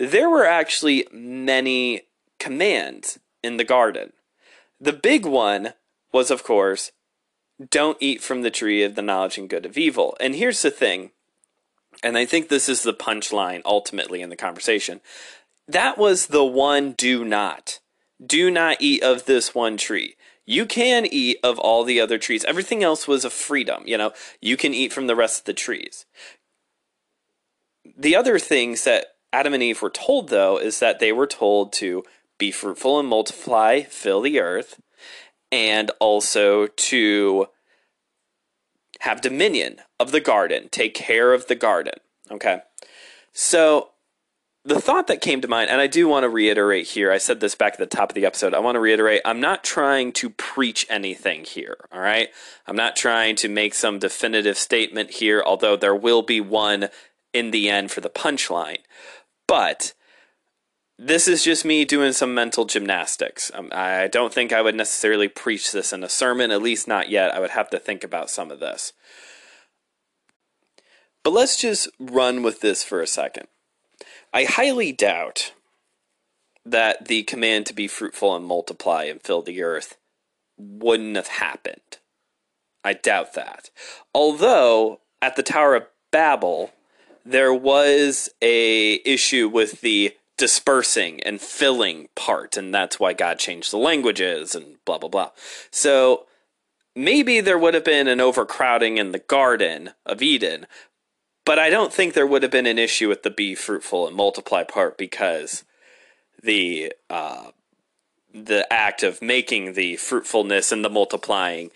there 0.00 0.30
were 0.30 0.46
actually 0.46 1.06
many 1.12 2.02
commands 2.38 3.18
in 3.42 3.58
the 3.58 3.64
garden. 3.64 4.14
The 4.80 4.94
big 4.94 5.26
one 5.26 5.74
was, 6.10 6.30
of 6.30 6.42
course, 6.42 6.90
don't 7.70 7.98
eat 8.00 8.22
from 8.22 8.40
the 8.40 8.50
tree 8.50 8.82
of 8.82 8.94
the 8.94 9.02
knowledge 9.02 9.36
and 9.36 9.48
good 9.48 9.66
of 9.66 9.76
evil. 9.76 10.16
And 10.18 10.34
here's 10.34 10.62
the 10.62 10.70
thing, 10.70 11.10
and 12.02 12.16
I 12.16 12.24
think 12.24 12.48
this 12.48 12.66
is 12.66 12.82
the 12.82 12.94
punchline 12.94 13.60
ultimately 13.66 14.22
in 14.22 14.30
the 14.30 14.36
conversation. 14.36 15.02
That 15.68 15.98
was 15.98 16.28
the 16.28 16.44
one 16.44 16.92
do 16.92 17.22
not. 17.22 17.80
Do 18.24 18.50
not 18.50 18.78
eat 18.80 19.02
of 19.02 19.26
this 19.26 19.54
one 19.54 19.76
tree. 19.76 20.16
You 20.46 20.64
can 20.64 21.04
eat 21.04 21.36
of 21.44 21.58
all 21.58 21.84
the 21.84 22.00
other 22.00 22.16
trees. 22.16 22.44
Everything 22.46 22.82
else 22.82 23.06
was 23.06 23.26
a 23.26 23.30
freedom. 23.30 23.82
You 23.84 23.98
know, 23.98 24.12
you 24.40 24.56
can 24.56 24.72
eat 24.72 24.94
from 24.94 25.06
the 25.06 25.14
rest 25.14 25.40
of 25.40 25.44
the 25.44 25.52
trees. 25.52 26.06
The 27.96 28.16
other 28.16 28.38
things 28.38 28.84
that 28.84 29.06
Adam 29.32 29.54
and 29.54 29.62
Eve 29.62 29.82
were 29.82 29.90
told, 29.90 30.28
though, 30.28 30.58
is 30.58 30.80
that 30.80 30.98
they 30.98 31.12
were 31.12 31.26
told 31.26 31.72
to 31.74 32.04
be 32.38 32.50
fruitful 32.50 32.98
and 32.98 33.08
multiply, 33.08 33.82
fill 33.82 34.20
the 34.20 34.40
earth, 34.40 34.80
and 35.52 35.90
also 36.00 36.66
to 36.66 37.46
have 39.00 39.20
dominion 39.20 39.80
of 39.98 40.12
the 40.12 40.20
garden, 40.20 40.68
take 40.70 40.94
care 40.94 41.32
of 41.32 41.46
the 41.46 41.54
garden. 41.54 41.94
Okay. 42.30 42.60
So 43.32 43.90
the 44.64 44.80
thought 44.80 45.06
that 45.06 45.22
came 45.22 45.40
to 45.40 45.48
mind, 45.48 45.70
and 45.70 45.80
I 45.80 45.86
do 45.86 46.06
want 46.06 46.24
to 46.24 46.28
reiterate 46.28 46.88
here, 46.88 47.10
I 47.10 47.18
said 47.18 47.40
this 47.40 47.54
back 47.54 47.74
at 47.74 47.78
the 47.78 47.86
top 47.86 48.10
of 48.10 48.14
the 48.14 48.26
episode. 48.26 48.52
I 48.52 48.58
want 48.58 48.76
to 48.76 48.80
reiterate, 48.80 49.22
I'm 49.24 49.40
not 49.40 49.64
trying 49.64 50.12
to 50.12 50.30
preach 50.30 50.86
anything 50.90 51.44
here, 51.44 51.76
all 51.90 52.00
right? 52.00 52.28
I'm 52.66 52.76
not 52.76 52.94
trying 52.94 53.36
to 53.36 53.48
make 53.48 53.74
some 53.74 53.98
definitive 53.98 54.58
statement 54.58 55.12
here, 55.12 55.42
although 55.44 55.76
there 55.76 55.94
will 55.94 56.22
be 56.22 56.40
one 56.40 56.88
in 57.32 57.52
the 57.52 57.70
end 57.70 57.90
for 57.90 58.02
the 58.02 58.10
punchline. 58.10 58.78
But 59.50 59.94
this 60.96 61.26
is 61.26 61.42
just 61.42 61.64
me 61.64 61.84
doing 61.84 62.12
some 62.12 62.32
mental 62.32 62.66
gymnastics. 62.66 63.50
Um, 63.52 63.68
I 63.72 64.06
don't 64.06 64.32
think 64.32 64.52
I 64.52 64.62
would 64.62 64.76
necessarily 64.76 65.26
preach 65.26 65.72
this 65.72 65.92
in 65.92 66.04
a 66.04 66.08
sermon, 66.08 66.52
at 66.52 66.62
least 66.62 66.86
not 66.86 67.10
yet. 67.10 67.34
I 67.34 67.40
would 67.40 67.50
have 67.50 67.68
to 67.70 67.80
think 67.80 68.04
about 68.04 68.30
some 68.30 68.52
of 68.52 68.60
this. 68.60 68.92
But 71.24 71.32
let's 71.32 71.60
just 71.60 71.88
run 71.98 72.44
with 72.44 72.60
this 72.60 72.84
for 72.84 73.02
a 73.02 73.08
second. 73.08 73.48
I 74.32 74.44
highly 74.44 74.92
doubt 74.92 75.52
that 76.64 77.08
the 77.08 77.24
command 77.24 77.66
to 77.66 77.74
be 77.74 77.88
fruitful 77.88 78.36
and 78.36 78.44
multiply 78.44 79.02
and 79.02 79.20
fill 79.20 79.42
the 79.42 79.64
earth 79.64 79.96
wouldn't 80.56 81.16
have 81.16 81.26
happened. 81.26 81.98
I 82.84 82.92
doubt 82.92 83.34
that. 83.34 83.70
Although, 84.14 85.00
at 85.20 85.34
the 85.34 85.42
Tower 85.42 85.74
of 85.74 85.86
Babel, 86.12 86.70
there 87.24 87.54
was 87.54 88.30
a 88.40 88.94
issue 89.04 89.48
with 89.48 89.80
the 89.80 90.14
dispersing 90.36 91.22
and 91.22 91.40
filling 91.40 92.08
part, 92.14 92.56
and 92.56 92.74
that's 92.74 92.98
why 92.98 93.12
God 93.12 93.38
changed 93.38 93.70
the 93.70 93.76
languages 93.76 94.54
and 94.54 94.76
blah 94.84 94.98
blah 94.98 95.08
blah. 95.08 95.30
So 95.70 96.26
maybe 96.96 97.40
there 97.40 97.58
would 97.58 97.74
have 97.74 97.84
been 97.84 98.08
an 98.08 98.20
overcrowding 98.20 98.96
in 98.96 99.12
the 99.12 99.18
Garden 99.18 99.90
of 100.06 100.22
Eden, 100.22 100.66
but 101.44 101.58
I 101.58 101.70
don't 101.70 101.92
think 101.92 102.14
there 102.14 102.26
would 102.26 102.42
have 102.42 102.52
been 102.52 102.66
an 102.66 102.78
issue 102.78 103.08
with 103.08 103.22
the 103.22 103.30
be 103.30 103.54
fruitful 103.54 104.06
and 104.06 104.16
multiply 104.16 104.64
part 104.64 104.96
because 104.96 105.64
the 106.42 106.92
uh, 107.08 107.50
the 108.32 108.70
act 108.72 109.02
of 109.02 109.20
making 109.20 109.74
the 109.74 109.96
fruitfulness 109.96 110.72
and 110.72 110.84
the 110.84 110.90
multiplying 110.90 111.70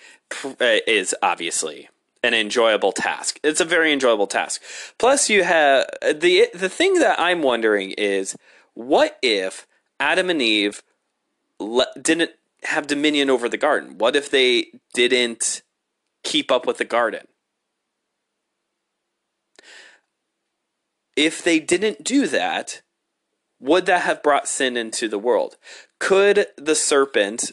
is 0.61 1.15
obviously 1.23 1.89
an 2.25 2.33
enjoyable 2.33 2.91
task. 2.91 3.39
It's 3.45 3.61
a 3.61 3.67
very 3.67 3.93
enjoyable 3.93 4.27
task. 4.27 4.63
Plus, 4.99 5.29
you 5.29 5.45
have 5.45 5.87
the 6.03 6.49
the 6.55 6.71
thing 6.71 6.95
that 6.95 7.21
I'm 7.21 7.43
wondering 7.43 7.91
is 7.93 8.35
what 8.73 9.19
if 9.23 9.67
Adam 10.01 10.31
and 10.31 10.41
Eve 10.41 10.83
le- 11.61 11.93
didn't 12.01 12.31
have 12.65 12.87
dominion 12.87 13.29
over 13.29 13.49
the 13.49 13.59
garden? 13.59 13.99
What 13.99 14.17
if 14.17 14.31
they 14.31 14.73
didn't 14.95 15.63
keep 16.23 16.51
up 16.51 16.67
with 16.67 16.79
the 16.79 16.87
garden? 16.87 17.29
If 21.15 21.45
they 21.45 21.61
didn't 21.61 22.03
do 22.03 22.27
that, 22.27 22.81
would 23.61 23.85
that 23.87 24.03
have 24.03 24.23
brought 24.23 24.49
sin 24.49 24.79
into 24.79 25.09
the 25.09 25.19
world? 25.19 25.57
Could 26.01 26.47
the 26.57 26.75
serpent 26.75 27.53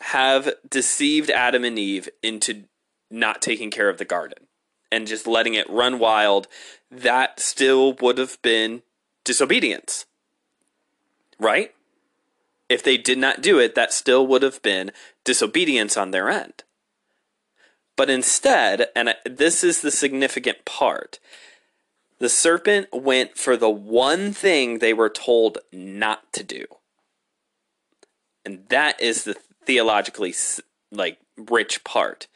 have 0.00 0.54
deceived 0.68 1.30
Adam 1.30 1.64
and 1.64 1.78
Eve 1.78 2.08
into 2.22 2.64
not 3.10 3.42
taking 3.42 3.70
care 3.70 3.88
of 3.88 3.98
the 3.98 4.04
garden 4.04 4.46
and 4.90 5.06
just 5.06 5.26
letting 5.26 5.54
it 5.54 5.68
run 5.70 5.98
wild? 5.98 6.48
That 6.90 7.40
still 7.40 7.94
would 7.94 8.18
have 8.18 8.40
been 8.42 8.82
disobedience. 9.24 10.06
Right? 11.38 11.74
If 12.68 12.82
they 12.82 12.96
did 12.96 13.18
not 13.18 13.42
do 13.42 13.58
it, 13.58 13.74
that 13.74 13.92
still 13.92 14.26
would 14.26 14.42
have 14.42 14.60
been 14.62 14.90
disobedience 15.24 15.96
on 15.96 16.10
their 16.10 16.28
end. 16.28 16.64
But 17.96 18.10
instead, 18.10 18.88
and 18.94 19.14
this 19.24 19.64
is 19.64 19.80
the 19.80 19.90
significant 19.90 20.64
part, 20.64 21.18
the 22.18 22.28
serpent 22.28 22.88
went 22.92 23.36
for 23.36 23.56
the 23.56 23.70
one 23.70 24.32
thing 24.32 24.78
they 24.78 24.92
were 24.92 25.08
told 25.08 25.58
not 25.72 26.32
to 26.32 26.42
do. 26.42 26.64
And 28.44 28.68
that 28.68 29.00
is 29.00 29.24
the 29.24 29.36
theologically 29.64 30.34
like 30.90 31.18
rich 31.36 31.84
part. 31.84 32.26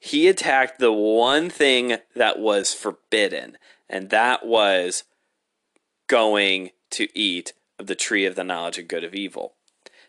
He 0.00 0.28
attacked 0.28 0.78
the 0.78 0.92
one 0.92 1.50
thing 1.50 1.98
that 2.16 2.38
was 2.38 2.72
forbidden, 2.72 3.58
and 3.88 4.08
that 4.08 4.46
was 4.46 5.04
going 6.08 6.70
to 6.90 7.06
eat 7.16 7.52
of 7.78 7.86
the 7.86 7.94
tree 7.94 8.24
of 8.24 8.34
the 8.34 8.42
knowledge 8.42 8.78
of 8.78 8.88
good 8.88 9.04
of 9.04 9.14
evil. 9.14 9.54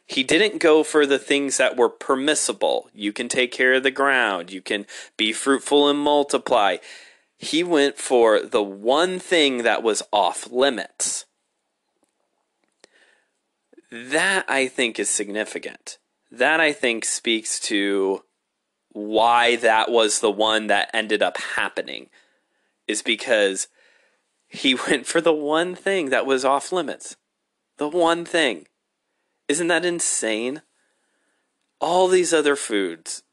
He 0.06 0.24
didn't 0.24 0.62
go 0.62 0.84
for 0.84 1.06
the 1.06 1.20
things 1.20 1.58
that 1.58 1.76
were 1.76 1.90
permissible. 1.90 2.90
You 2.94 3.12
can 3.12 3.28
take 3.28 3.52
care 3.52 3.74
of 3.74 3.84
the 3.84 3.92
ground, 3.92 4.52
you 4.52 4.62
can 4.62 4.88
be 5.18 5.34
fruitful 5.34 5.90
and 5.90 6.00
multiply. 6.00 6.78
He 7.38 7.64
went 7.64 7.98
for 7.98 8.42
the 8.42 8.64
one 8.64 9.20
thing 9.20 9.64
that 9.64 9.84
was 9.84 10.04
off 10.14 10.50
limits. 10.52 11.26
That 13.92 14.46
I 14.48 14.68
think 14.68 15.00
is 15.00 15.10
significant. 15.10 15.98
That 16.32 16.62
I 16.62 16.72
think 16.72 17.04
speaks 17.04 17.60
to 17.62 18.24
why 18.94 19.56
that 19.58 19.90
was 19.92 20.20
the 20.20 20.32
one 20.32 20.68
that 20.68 20.90
ended 20.94 21.22
up 21.22 21.38
happening, 21.38 22.10
is 22.88 23.02
because 23.02 23.68
he 24.48 24.76
went 24.88 25.06
for 25.06 25.22
the 25.22 25.34
one 25.34 25.76
thing 25.76 26.10
that 26.10 26.26
was 26.26 26.46
off 26.46 26.72
limits. 26.72 27.16
The 27.78 27.88
one 27.88 28.26
thing. 28.26 28.68
Isn't 29.48 29.68
that 29.68 29.86
insane? 29.86 30.62
All 31.80 32.08
these 32.08 32.34
other 32.34 32.56
foods 32.56 33.24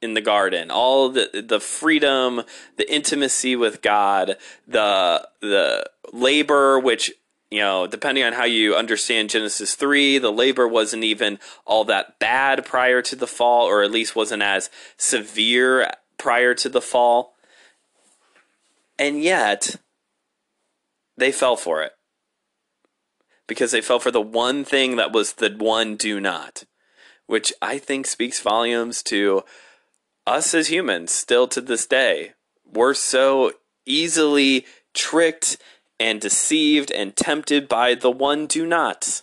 in 0.00 0.14
the 0.14 0.20
garden, 0.20 0.70
all 0.70 1.08
the 1.08 1.44
the 1.46 1.60
freedom, 1.60 2.42
the 2.76 2.92
intimacy 2.92 3.56
with 3.56 3.82
God, 3.82 4.36
the 4.66 5.28
the 5.40 5.84
labor 6.12 6.78
which 6.78 7.12
you 7.54 7.60
know, 7.60 7.86
depending 7.86 8.24
on 8.24 8.32
how 8.32 8.42
you 8.42 8.74
understand 8.74 9.30
Genesis 9.30 9.76
3, 9.76 10.18
the 10.18 10.32
labor 10.32 10.66
wasn't 10.66 11.04
even 11.04 11.38
all 11.64 11.84
that 11.84 12.18
bad 12.18 12.64
prior 12.64 13.00
to 13.02 13.14
the 13.14 13.28
fall, 13.28 13.66
or 13.68 13.84
at 13.84 13.92
least 13.92 14.16
wasn't 14.16 14.42
as 14.42 14.70
severe 14.96 15.88
prior 16.18 16.52
to 16.54 16.68
the 16.68 16.80
fall. 16.80 17.36
And 18.98 19.22
yet, 19.22 19.76
they 21.16 21.30
fell 21.30 21.54
for 21.54 21.80
it 21.80 21.92
because 23.46 23.70
they 23.70 23.80
fell 23.80 24.00
for 24.00 24.10
the 24.10 24.20
one 24.20 24.64
thing 24.64 24.96
that 24.96 25.12
was 25.12 25.34
the 25.34 25.54
one 25.56 25.94
do 25.94 26.18
not, 26.18 26.64
which 27.26 27.52
I 27.62 27.78
think 27.78 28.08
speaks 28.08 28.40
volumes 28.40 29.00
to 29.04 29.44
us 30.26 30.54
as 30.54 30.72
humans 30.72 31.12
still 31.12 31.46
to 31.46 31.60
this 31.60 31.86
day. 31.86 32.32
We're 32.64 32.94
so 32.94 33.52
easily 33.86 34.66
tricked 34.92 35.56
and 35.98 36.20
deceived 36.20 36.90
and 36.90 37.16
tempted 37.16 37.68
by 37.68 37.94
the 37.94 38.10
one 38.10 38.46
do 38.46 38.66
not. 38.66 39.22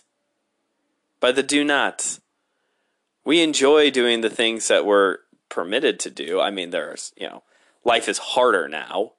By 1.20 1.32
the 1.32 1.42
do 1.42 1.64
not. 1.64 2.18
We 3.24 3.40
enjoy 3.40 3.90
doing 3.90 4.20
the 4.20 4.30
things 4.30 4.68
that 4.68 4.84
we're 4.84 5.18
permitted 5.48 6.00
to 6.00 6.10
do. 6.10 6.40
I 6.40 6.50
mean, 6.50 6.70
there's, 6.70 7.12
you 7.16 7.28
know, 7.28 7.42
life 7.84 8.08
is 8.08 8.18
harder 8.18 8.68
now 8.68 9.12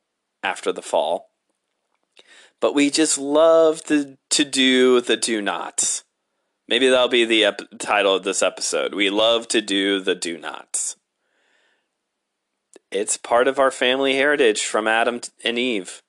after 0.44 0.72
the 0.72 0.82
fall 0.82 1.30
but 2.64 2.74
we 2.74 2.90
just 2.90 3.18
love 3.18 3.84
to, 3.84 4.18
to 4.30 4.46
do 4.46 5.02
the 5.02 5.18
do 5.18 5.42
nots. 5.42 6.06
Maybe 6.66 6.88
that'll 6.88 7.10
be 7.10 7.26
the 7.26 7.44
ep- 7.44 7.78
title 7.78 8.16
of 8.16 8.24
this 8.24 8.42
episode. 8.42 8.96
We 8.96 9.10
love 9.10 9.50
to 9.50 9.60
do 9.60 10.00
the 10.00 10.16
do 10.16 10.38
nots. 10.38 10.96
It's 12.90 13.18
part 13.18 13.50
of 13.50 13.60
our 13.60 13.70
family 13.70 14.16
heritage 14.16 14.62
from 14.62 14.88
Adam 14.88 15.20
and 15.44 15.60
Eve 15.60 16.03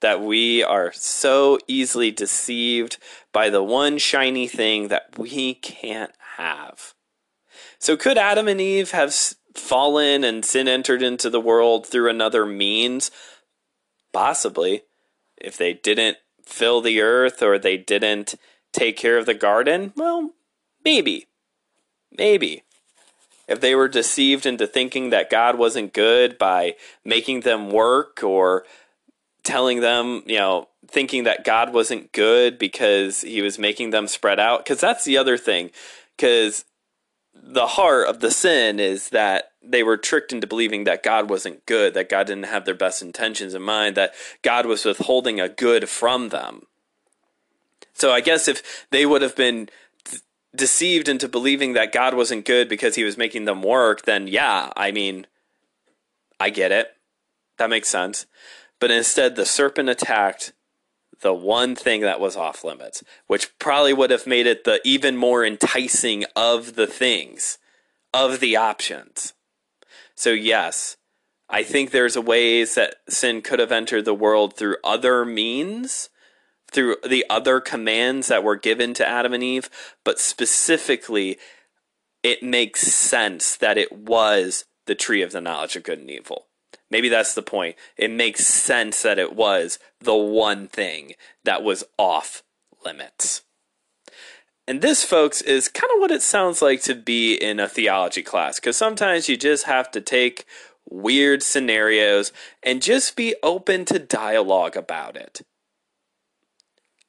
that 0.00 0.20
we 0.20 0.62
are 0.62 0.92
so 0.92 1.58
easily 1.66 2.10
deceived 2.10 2.98
by 3.32 3.50
the 3.50 3.62
one 3.62 3.98
shiny 3.98 4.48
thing 4.48 4.88
that 4.88 5.18
we 5.18 5.54
can't 5.54 6.12
have. 6.36 6.94
So, 7.78 7.96
could 7.96 8.18
Adam 8.18 8.48
and 8.48 8.60
Eve 8.60 8.90
have 8.90 9.14
fallen 9.54 10.24
and 10.24 10.44
sin 10.44 10.68
entered 10.68 11.02
into 11.02 11.30
the 11.30 11.40
world 11.40 11.86
through 11.86 12.10
another 12.10 12.44
means? 12.44 13.10
Possibly. 14.12 14.82
If 15.36 15.56
they 15.56 15.72
didn't 15.72 16.18
fill 16.44 16.80
the 16.80 17.00
earth 17.00 17.42
or 17.42 17.58
they 17.58 17.76
didn't 17.76 18.34
take 18.72 18.96
care 18.96 19.16
of 19.16 19.26
the 19.26 19.34
garden, 19.34 19.92
well, 19.96 20.32
maybe. 20.84 21.26
Maybe. 22.16 22.64
If 23.48 23.60
they 23.60 23.74
were 23.74 23.88
deceived 23.88 24.46
into 24.46 24.66
thinking 24.66 25.10
that 25.10 25.30
God 25.30 25.58
wasn't 25.58 25.92
good 25.92 26.38
by 26.38 26.76
making 27.04 27.40
them 27.40 27.70
work 27.70 28.22
or 28.22 28.64
telling 29.42 29.80
them, 29.80 30.22
you 30.26 30.38
know, 30.38 30.68
thinking 30.86 31.24
that 31.24 31.44
God 31.44 31.72
wasn't 31.72 32.12
good 32.12 32.58
because 32.58 33.22
he 33.22 33.42
was 33.42 33.58
making 33.58 33.90
them 33.90 34.08
spread 34.08 34.40
out. 34.40 34.64
Because 34.64 34.80
that's 34.80 35.04
the 35.04 35.16
other 35.16 35.38
thing. 35.38 35.70
Because 36.16 36.64
the 37.34 37.66
heart 37.66 38.08
of 38.08 38.20
the 38.20 38.30
sin 38.30 38.80
is 38.80 39.10
that 39.10 39.52
they 39.62 39.82
were 39.82 39.96
tricked 39.96 40.32
into 40.32 40.46
believing 40.46 40.84
that 40.84 41.02
God 41.02 41.28
wasn't 41.28 41.64
good, 41.66 41.94
that 41.94 42.08
God 42.08 42.26
didn't 42.26 42.46
have 42.46 42.64
their 42.64 42.74
best 42.74 43.02
intentions 43.02 43.54
in 43.54 43.62
mind, 43.62 43.96
that 43.96 44.14
God 44.42 44.66
was 44.66 44.84
withholding 44.84 45.40
a 45.40 45.48
good 45.48 45.88
from 45.88 46.30
them. 46.30 46.62
So 47.92 48.12
I 48.12 48.20
guess 48.20 48.48
if 48.48 48.86
they 48.90 49.04
would 49.04 49.22
have 49.22 49.36
been 49.36 49.68
deceived 50.54 51.08
into 51.08 51.28
believing 51.28 51.74
that 51.74 51.92
God 51.92 52.14
wasn't 52.14 52.46
good 52.46 52.68
because 52.68 52.94
he 52.94 53.04
was 53.04 53.18
making 53.18 53.44
them 53.44 53.62
work, 53.62 54.02
then 54.02 54.26
yeah, 54.26 54.72
I 54.76 54.90
mean, 54.90 55.26
I 56.38 56.50
get 56.50 56.72
it. 56.72 56.88
That 57.58 57.70
makes 57.70 57.88
sense. 57.88 58.26
But 58.80 58.90
instead, 58.90 59.36
the 59.36 59.46
serpent 59.46 59.88
attacked 59.88 60.52
the 61.20 61.34
one 61.34 61.76
thing 61.76 62.00
that 62.00 62.18
was 62.18 62.36
off 62.36 62.64
limits, 62.64 63.04
which 63.26 63.56
probably 63.58 63.92
would 63.92 64.10
have 64.10 64.26
made 64.26 64.46
it 64.46 64.64
the 64.64 64.80
even 64.84 65.16
more 65.16 65.44
enticing 65.44 66.24
of 66.34 66.76
the 66.76 66.86
things, 66.86 67.58
of 68.14 68.40
the 68.40 68.56
options. 68.56 69.34
So 70.14 70.30
yes, 70.30 70.96
I 71.48 71.62
think 71.62 71.90
there's 71.90 72.16
a 72.16 72.22
ways 72.22 72.74
that 72.74 72.96
sin 73.08 73.42
could 73.42 73.58
have 73.58 73.72
entered 73.72 74.04
the 74.04 74.14
world 74.14 74.56
through 74.56 74.76
other 74.82 75.24
means, 75.24 76.08
through 76.70 76.96
the 77.06 77.26
other 77.28 77.60
commands 77.60 78.28
that 78.28 78.44
were 78.44 78.56
given 78.56 78.94
to 78.94 79.06
Adam 79.06 79.34
and 79.34 79.42
Eve, 79.42 79.68
but 80.04 80.18
specifically 80.18 81.36
it 82.22 82.42
makes 82.42 82.82
sense 82.82 83.56
that 83.56 83.76
it 83.76 83.92
was 83.92 84.64
the 84.86 84.94
tree 84.94 85.22
of 85.22 85.32
the 85.32 85.40
knowledge 85.40 85.76
of 85.76 85.82
good 85.82 85.98
and 85.98 86.10
evil. 86.10 86.46
Maybe 86.90 87.08
that's 87.08 87.34
the 87.34 87.42
point. 87.42 87.76
It 87.96 88.10
makes 88.10 88.46
sense 88.46 89.02
that 89.02 89.18
it 89.18 89.34
was 89.34 89.78
the 90.00 90.16
one 90.16 90.66
thing 90.66 91.14
that 91.44 91.62
was 91.62 91.84
off 91.98 92.42
limits. 92.84 93.42
And 94.66 94.82
this, 94.82 95.04
folks, 95.04 95.40
is 95.40 95.68
kind 95.68 95.90
of 95.94 96.00
what 96.00 96.10
it 96.10 96.22
sounds 96.22 96.62
like 96.62 96.82
to 96.82 96.94
be 96.94 97.34
in 97.34 97.58
a 97.58 97.68
theology 97.68 98.22
class, 98.22 98.60
because 98.60 98.76
sometimes 98.76 99.28
you 99.28 99.36
just 99.36 99.66
have 99.66 99.90
to 99.92 100.00
take 100.00 100.46
weird 100.88 101.42
scenarios 101.42 102.32
and 102.62 102.82
just 102.82 103.16
be 103.16 103.34
open 103.42 103.84
to 103.84 103.98
dialogue 103.98 104.76
about 104.76 105.16
it. 105.16 105.42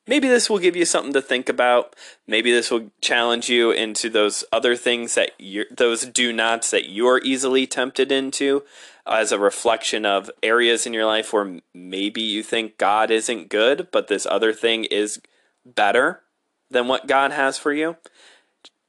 Maybe 0.07 0.27
this 0.27 0.49
will 0.49 0.59
give 0.59 0.75
you 0.75 0.85
something 0.85 1.13
to 1.13 1.21
think 1.21 1.47
about. 1.47 1.95
Maybe 2.27 2.51
this 2.51 2.71
will 2.71 2.91
challenge 3.01 3.49
you 3.49 3.71
into 3.71 4.09
those 4.09 4.43
other 4.51 4.75
things 4.75 5.15
that 5.15 5.31
you 5.39 5.65
those 5.69 6.05
do 6.05 6.33
nots 6.33 6.71
that 6.71 6.89
you're 6.89 7.21
easily 7.23 7.67
tempted 7.67 8.11
into 8.11 8.63
Uh, 9.05 9.17
as 9.19 9.31
a 9.31 9.39
reflection 9.39 10.05
of 10.05 10.29
areas 10.43 10.85
in 10.85 10.93
your 10.93 11.05
life 11.05 11.33
where 11.33 11.59
maybe 11.73 12.21
you 12.21 12.43
think 12.43 12.77
God 12.77 13.09
isn't 13.09 13.49
good, 13.49 13.87
but 13.91 14.07
this 14.07 14.25
other 14.25 14.53
thing 14.53 14.85
is 14.85 15.21
better 15.65 16.21
than 16.69 16.87
what 16.87 17.07
God 17.07 17.31
has 17.31 17.57
for 17.57 17.73
you. 17.73 17.97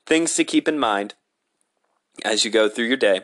Things 0.07 0.35
to 0.35 0.45
keep 0.45 0.69
in 0.69 0.79
mind 0.79 1.15
as 2.25 2.45
you 2.45 2.51
go 2.51 2.69
through 2.69 2.87
your 2.87 2.97
day. 2.97 3.23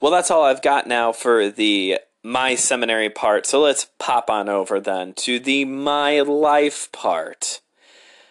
Well, 0.00 0.12
that's 0.12 0.30
all 0.30 0.44
I've 0.44 0.62
got 0.62 0.86
now 0.86 1.12
for 1.12 1.50
the 1.50 1.98
my 2.22 2.54
seminary 2.54 3.10
part. 3.10 3.46
So 3.46 3.60
let's 3.60 3.88
pop 3.98 4.28
on 4.28 4.48
over 4.48 4.80
then 4.80 5.14
to 5.14 5.38
the 5.38 5.64
my 5.64 6.20
life 6.20 6.90
part. 6.92 7.60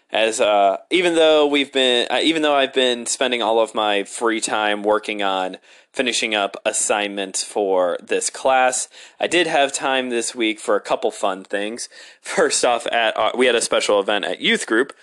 As 0.09 0.39
uh, 0.39 0.77
even 0.89 1.15
though 1.15 1.45
we've 1.45 1.71
been, 1.71 2.07
uh, 2.09 2.19
even 2.23 2.41
though 2.41 2.55
I've 2.55 2.73
been 2.73 3.05
spending 3.05 3.41
all 3.41 3.59
of 3.59 3.75
my 3.75 4.03
free 4.03 4.39
time 4.39 4.81
working 4.81 5.21
on 5.21 5.57
finishing 5.91 6.33
up 6.33 6.55
assignments 6.65 7.43
for 7.43 7.97
this 8.01 8.29
class, 8.29 8.87
I 9.19 9.27
did 9.27 9.47
have 9.47 9.73
time 9.73 10.09
this 10.09 10.33
week 10.33 10.59
for 10.61 10.75
a 10.75 10.81
couple 10.81 11.11
fun 11.11 11.43
things. 11.43 11.89
First 12.21 12.63
off, 12.63 12.87
at 12.87 13.37
we 13.37 13.47
had 13.47 13.55
a 13.55 13.61
special 13.61 13.99
event 13.99 14.23
at 14.23 14.39
youth 14.39 14.65
group, 14.65 14.93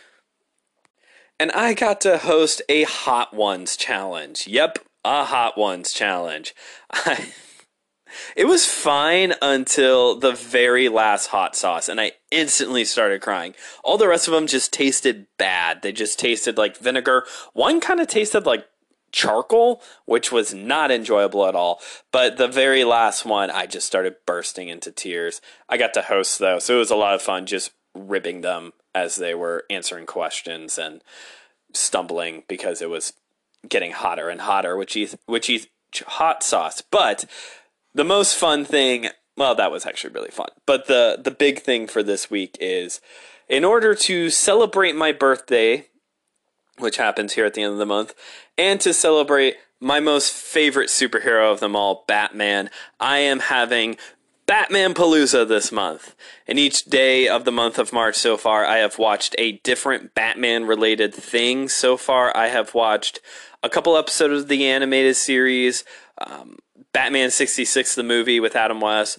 and 1.38 1.53
I 1.53 1.75
got 1.75 2.01
to 2.03 2.17
host 2.17 2.62
a 2.71 2.85
Hot 2.85 3.35
Ones 3.35 3.77
challenge. 3.77 4.47
Yep, 4.47 4.79
a 5.05 5.25
Hot 5.25 5.59
Ones 5.59 5.93
challenge. 5.93 6.55
I 6.90 7.27
it 8.37 8.46
was 8.46 8.66
fine 8.66 9.35
until 9.42 10.18
the 10.18 10.33
very 10.33 10.88
last 10.88 11.29
hot 11.29 11.57
sauce, 11.57 11.88
and 11.88 12.00
I 12.00 12.12
instantly 12.31 12.85
started 12.85 13.20
crying. 13.20 13.55
All 13.83 13.98
the 13.98 14.09
rest 14.09 14.29
of 14.29 14.35
them 14.35 14.46
just 14.46 14.72
tasted 14.72 15.27
bad. 15.38 15.83
They 15.83 15.92
just 15.92 16.18
tasted 16.18 16.57
like 16.59 16.77
vinegar. 16.77 17.24
One 17.53 17.81
kind 17.81 18.00
of 18.00 18.09
tasted 18.09 18.46
like 18.46 18.66
charcoal, 19.14 19.81
which 20.07 20.33
was 20.33 20.53
not 20.53 20.90
enjoyable 20.90 21.46
at 21.46 21.55
all. 21.55 21.81
But 22.12 22.37
the 22.37 22.48
very 22.48 22.85
last 22.85 23.24
one, 23.24 23.50
I 23.50 23.66
just 23.66 23.87
started 23.87 24.16
bursting 24.27 24.68
into 24.68 24.90
tears. 24.90 25.40
I 25.68 25.77
got 25.77 25.94
to 25.94 26.03
host 26.03 26.38
though, 26.38 26.59
so 26.59 26.74
it 26.74 26.79
was 26.79 26.90
a 26.90 26.96
lot 26.96 27.14
of 27.14 27.22
fun 27.22 27.46
just 27.46 27.70
ribbing 27.94 28.40
them 28.40 28.72
as 28.94 29.16
they 29.16 29.35
were 29.35 29.64
answering 29.70 30.07
questions 30.07 30.79
and 30.79 31.03
stumbling 31.72 32.42
because 32.48 32.83
it 32.83 32.90
was 32.90 33.12
getting 33.68 33.92
hotter 33.92 34.29
and 34.29 34.42
hotter, 34.42 34.77
which 34.77 34.96
is 34.96 35.16
which 35.27 35.48
is 35.48 35.68
hot 36.07 36.42
sauce. 36.42 36.83
But 36.83 37.24
the 37.94 38.04
most 38.04 38.37
fun 38.37 38.64
thing 38.64 39.09
well 39.37 39.54
that 39.54 39.70
was 39.70 39.87
actually 39.87 40.12
really 40.12 40.30
fun 40.30 40.48
but 40.66 40.87
the 40.87 41.18
the 41.22 41.30
big 41.30 41.61
thing 41.61 41.87
for 41.87 42.02
this 42.02 42.30
week 42.30 42.57
is 42.61 43.00
in 43.48 43.64
order 43.64 43.94
to 43.94 44.30
celebrate 44.30 44.94
my 44.94 45.12
birthday 45.12 45.87
which 46.78 46.96
happens 46.96 47.35
here 47.35 47.44
at 47.44 47.54
the 47.54 47.62
end 47.62 47.72
of 47.72 47.78
the 47.78 47.87
month 47.87 48.14
and 48.59 48.80
to 48.80 48.92
celebrate 48.92 49.54
my 49.80 50.00
most 50.00 50.33
favorite 50.33 50.88
superhero 50.88 51.52
of 51.52 51.61
them 51.61 51.76
all 51.76 52.04
batman 52.07 52.68
i 53.00 53.18
am 53.18 53.40
having 53.40 53.96
Batmanpalooza 54.46 55.48
this 55.48 55.72
month. 55.72 56.14
And 56.46 56.59
each 56.59 56.85
day 56.85 57.28
of 57.28 57.44
the 57.44 57.52
month 57.52 57.78
of 57.78 57.92
March 57.92 58.16
so 58.16 58.37
far, 58.37 58.64
I 58.64 58.78
have 58.78 58.98
watched 58.98 59.35
a 59.38 59.52
different 59.59 60.14
Batman 60.14 60.66
related 60.66 61.14
thing. 61.14 61.68
So 61.68 61.96
far, 61.96 62.37
I 62.37 62.48
have 62.48 62.74
watched 62.74 63.20
a 63.62 63.70
couple 63.70 63.96
episodes 63.96 64.42
of 64.42 64.48
the 64.48 64.66
animated 64.66 65.16
series, 65.16 65.85
um, 66.18 66.59
Batman 66.94 67.30
66, 67.30 67.96
the 67.96 68.04
movie 68.04 68.38
with 68.38 68.54
Adam 68.54 68.80
West, 68.80 69.18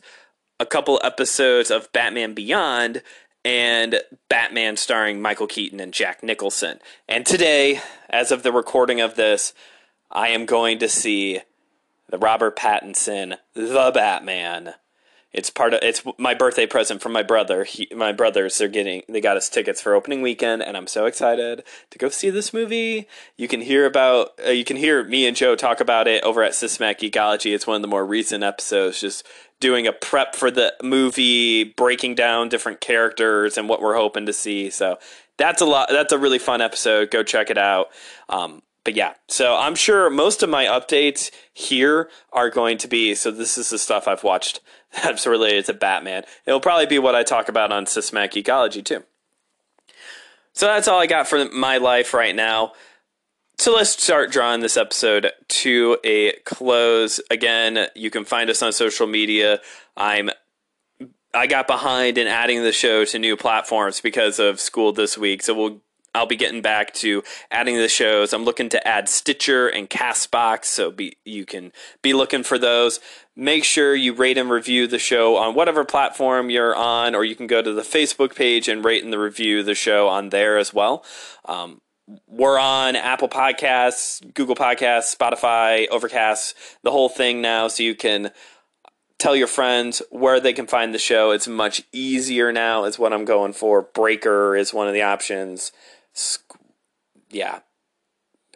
a 0.62 0.66
couple 0.66 1.00
episodes 1.04 1.70
of 1.70 1.92
Batman 1.92 2.34
Beyond, 2.34 3.04
and 3.44 4.02
Batman 4.30 4.78
starring 4.78 5.22
Michael 5.22 5.46
Keaton 5.46 5.82
and 5.82 5.94
Jack 5.94 6.24
Nicholson. 6.24 6.80
And 7.08 7.26
today, 7.26 7.82
as 8.10 8.32
of 8.32 8.44
the 8.44 8.54
recording 8.54 9.02
of 9.02 9.16
this, 9.16 9.54
I 10.10 10.30
am 10.30 10.46
going 10.46 10.80
to 10.80 10.88
see 10.88 11.42
the 12.10 12.18
Robert 12.18 12.58
Pattinson, 12.58 13.36
The 13.54 13.92
Batman 13.94 14.76
it's 15.36 15.50
part 15.50 15.74
of 15.74 15.82
it's 15.84 16.02
my 16.18 16.34
birthday 16.34 16.66
present 16.66 17.02
from 17.02 17.12
my 17.12 17.22
brother. 17.22 17.66
He, 17.66 17.90
my 17.94 18.14
brothers 18.14 18.62
are 18.62 18.70
getting 18.70 19.04
they 19.10 19.20
got 19.20 19.36
us 19.36 19.50
tickets 19.50 19.82
for 19.82 19.94
opening 19.94 20.22
weekend, 20.22 20.64
and 20.64 20.78
I'm 20.78 20.88
so 20.88 21.06
excited 21.06 21.64
to 21.92 21.98
go 21.98 22.08
see 22.08 22.30
this 22.30 22.54
movie. 22.54 23.06
You 23.36 23.50
can 23.50 23.60
hear 23.60 23.86
about 23.86 24.30
uh, 24.46 24.52
you 24.52 24.64
can 24.64 24.78
hear 24.78 25.04
me 25.04 25.28
and 25.28 25.36
Joe 25.36 25.58
talk 25.58 25.82
about 25.82 26.08
it 26.08 26.24
over 26.24 26.42
at 26.42 26.56
Systematic 26.56 27.04
Ecology. 27.04 27.54
It's 27.54 27.68
one 27.68 27.76
of 27.76 27.82
the 27.82 27.90
more 27.90 28.06
recent 28.06 28.46
episodes, 28.46 29.02
just 29.02 29.28
doing 29.60 29.86
a 29.86 29.92
prep 29.92 30.36
for 30.36 30.50
the 30.50 30.74
movie, 30.82 31.66
breaking 31.66 32.16
down 32.16 32.48
different 32.48 32.80
characters 32.80 33.58
and 33.58 33.68
what 33.68 33.82
we're 33.82 33.98
hoping 33.98 34.26
to 34.28 34.34
see. 34.34 34.70
So 34.70 34.98
that's 35.38 35.62
a 35.62 35.66
lot. 35.66 35.90
That's 35.90 36.14
a 36.14 36.18
really 36.18 36.40
fun 36.40 36.62
episode. 36.62 37.12
Go 37.12 37.24
check 37.24 37.50
it 37.50 37.58
out. 37.58 37.88
Um, 38.30 38.62
but 38.86 38.96
yeah, 38.96 39.16
so 39.28 39.58
I'm 39.58 39.76
sure 39.76 40.10
most 40.10 40.44
of 40.44 40.50
my 40.50 40.66
updates 40.66 41.32
here 41.52 42.10
are 42.32 42.50
going 42.52 42.78
to 42.78 42.88
be. 42.88 43.16
So 43.16 43.32
this 43.32 43.58
is 43.58 43.72
the 43.72 43.80
stuff 43.80 44.08
I've 44.08 44.24
watched 44.24 44.62
that's 45.04 45.28
related 45.28 45.66
to 45.66 45.74
Batman. 45.74 46.24
It'll 46.46 46.60
probably 46.60 46.86
be 46.86 47.00
what 47.00 47.16
I 47.16 47.24
talk 47.24 47.50
about 47.50 47.72
on 47.72 47.86
Systematic 47.86 48.38
Ecology, 48.38 48.82
too. 48.82 49.04
So 50.54 50.68
that's 50.68 50.88
all 50.88 51.00
I 51.00 51.08
got 51.08 51.28
for 51.28 51.46
my 51.50 51.78
life 51.78 52.14
right 52.14 52.36
now. 52.36 52.74
So 53.58 53.74
let's 53.74 54.02
start 54.02 54.32
drawing 54.32 54.60
this 54.60 54.78
episode 54.78 55.32
to 55.48 55.98
a 56.04 56.34
close. 56.46 57.22
Again, 57.32 57.88
you 57.96 58.10
can 58.10 58.26
find 58.26 58.50
us 58.50 58.62
on 58.62 58.74
social 58.74 59.08
media. 59.08 59.60
I'm 59.96 60.30
I 61.34 61.48
got 61.48 61.68
behind 61.68 62.18
in 62.18 62.28
adding 62.28 62.64
the 62.64 62.72
show 62.72 63.04
to 63.06 63.20
new 63.20 63.36
platforms 63.36 64.00
because 64.00 64.40
of 64.40 64.60
school 64.60 64.94
this 64.94 65.18
week. 65.18 65.44
So 65.44 65.54
we'll 65.54 65.82
I'll 66.16 66.26
be 66.26 66.36
getting 66.36 66.62
back 66.62 66.94
to 66.96 67.24
adding 67.52 67.76
the 67.76 67.90
shows. 67.90 68.34
I'm 68.34 68.46
looking 68.46 68.70
to 68.70 68.88
add 68.88 69.10
Stitcher 69.10 69.68
and 69.68 69.90
Castbox, 69.90 70.66
so 70.66 70.92
be 70.92 71.18
you 71.26 71.46
can 71.46 71.72
be 72.02 72.14
looking 72.14 72.44
for 72.44 72.58
those. 72.58 73.00
Make 73.36 73.66
sure 73.66 73.94
you 73.94 74.14
rate 74.14 74.38
and 74.38 74.50
review 74.50 74.88
the 74.88 74.98
show 74.98 75.36
on 75.36 75.56
whatever 75.56 75.84
platform 75.84 76.50
you're 76.50 76.76
on, 76.76 77.16
or 77.16 77.26
you 77.26 77.36
can 77.36 77.48
go 77.48 77.62
to 77.62 77.74
the 77.74 77.82
Facebook 77.82 78.34
page 78.36 78.68
and 78.70 78.86
rate 78.86 79.04
and 79.04 79.14
review 79.14 79.62
the 79.62 79.76
show 79.76 80.08
on 80.08 80.30
there 80.30 80.58
as 80.58 80.74
well. 80.74 81.04
Um, 81.44 81.82
we're 82.28 82.60
on 82.60 82.96
Apple 82.96 83.28
Podcasts, 83.28 84.22
Google 84.34 84.56
Podcasts, 84.56 85.16
Spotify, 85.16 85.88
Overcast, 85.90 86.56
the 86.84 86.92
whole 86.92 87.10
thing 87.10 87.42
now, 87.42 87.68
so 87.68 87.84
you 87.84 87.96
can 87.96 88.32
tell 89.18 89.36
your 89.36 89.48
friends 89.48 90.02
where 90.12 90.40
they 90.40 90.54
can 90.54 90.68
find 90.68 90.94
the 90.94 91.00
show. 91.00 91.32
It's 91.32 91.48
much 91.48 91.82
easier 91.92 92.52
now, 92.52 92.86
is 92.86 93.00
what 93.00 93.12
I'm 93.12 93.26
going 93.26 93.54
for. 93.54 93.82
Breaker 93.82 94.56
is 94.56 94.74
one 94.74 94.88
of 94.88 94.94
the 94.94 95.02
options 95.02 95.72
yeah, 97.30 97.60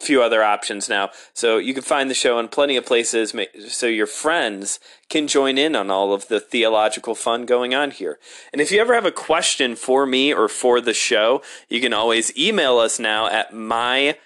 few 0.00 0.22
other 0.22 0.42
options 0.42 0.88
now. 0.88 1.10
So 1.34 1.58
you 1.58 1.74
can 1.74 1.82
find 1.82 2.10
the 2.10 2.14
show 2.14 2.38
in 2.38 2.48
plenty 2.48 2.76
of 2.76 2.86
places 2.86 3.34
so 3.68 3.86
your 3.86 4.06
friends 4.06 4.80
can 5.08 5.28
join 5.28 5.58
in 5.58 5.76
on 5.76 5.90
all 5.90 6.12
of 6.12 6.28
the 6.28 6.40
theological 6.40 7.14
fun 7.14 7.44
going 7.44 7.74
on 7.74 7.90
here. 7.90 8.18
And 8.52 8.60
if 8.60 8.72
you 8.72 8.80
ever 8.80 8.94
have 8.94 9.06
a 9.06 9.12
question 9.12 9.76
for 9.76 10.06
me 10.06 10.32
or 10.32 10.48
for 10.48 10.80
the 10.80 10.94
show, 10.94 11.42
you 11.68 11.80
can 11.80 11.92
always 11.92 12.36
email 12.36 12.78
us 12.78 12.98
now 12.98 13.26
at 13.28 13.52
my 13.54 14.16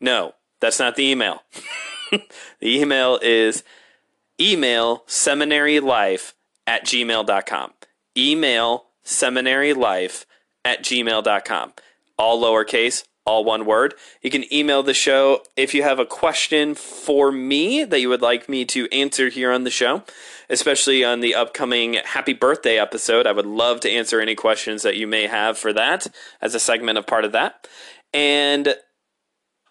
no, 0.00 0.34
that's 0.60 0.78
not 0.78 0.94
the 0.94 1.04
email. 1.04 1.42
the 2.12 2.22
email 2.62 3.18
is 3.20 3.64
email 4.40 5.02
seminarylife 5.08 6.34
at 6.66 6.84
gmail.com. 6.84 7.72
Email 8.16 8.84
seminarylife 9.04 10.24
at 10.64 10.84
gmail.com 10.84 11.72
all 12.18 12.42
lowercase, 12.42 13.04
all 13.24 13.44
one 13.44 13.66
word. 13.66 13.94
You 14.22 14.30
can 14.30 14.52
email 14.52 14.82
the 14.82 14.94
show 14.94 15.42
if 15.56 15.74
you 15.74 15.82
have 15.82 15.98
a 15.98 16.06
question 16.06 16.74
for 16.74 17.30
me 17.30 17.84
that 17.84 18.00
you 18.00 18.08
would 18.08 18.22
like 18.22 18.48
me 18.48 18.64
to 18.66 18.88
answer 18.90 19.28
here 19.28 19.52
on 19.52 19.64
the 19.64 19.70
show, 19.70 20.02
especially 20.48 21.04
on 21.04 21.20
the 21.20 21.34
upcoming 21.34 21.94
happy 22.04 22.32
birthday 22.32 22.78
episode. 22.78 23.26
I 23.26 23.32
would 23.32 23.46
love 23.46 23.80
to 23.80 23.90
answer 23.90 24.20
any 24.20 24.34
questions 24.34 24.82
that 24.82 24.96
you 24.96 25.06
may 25.06 25.26
have 25.26 25.58
for 25.58 25.72
that 25.74 26.06
as 26.40 26.54
a 26.54 26.60
segment 26.60 26.98
of 26.98 27.06
part 27.06 27.24
of 27.24 27.32
that. 27.32 27.68
And 28.14 28.76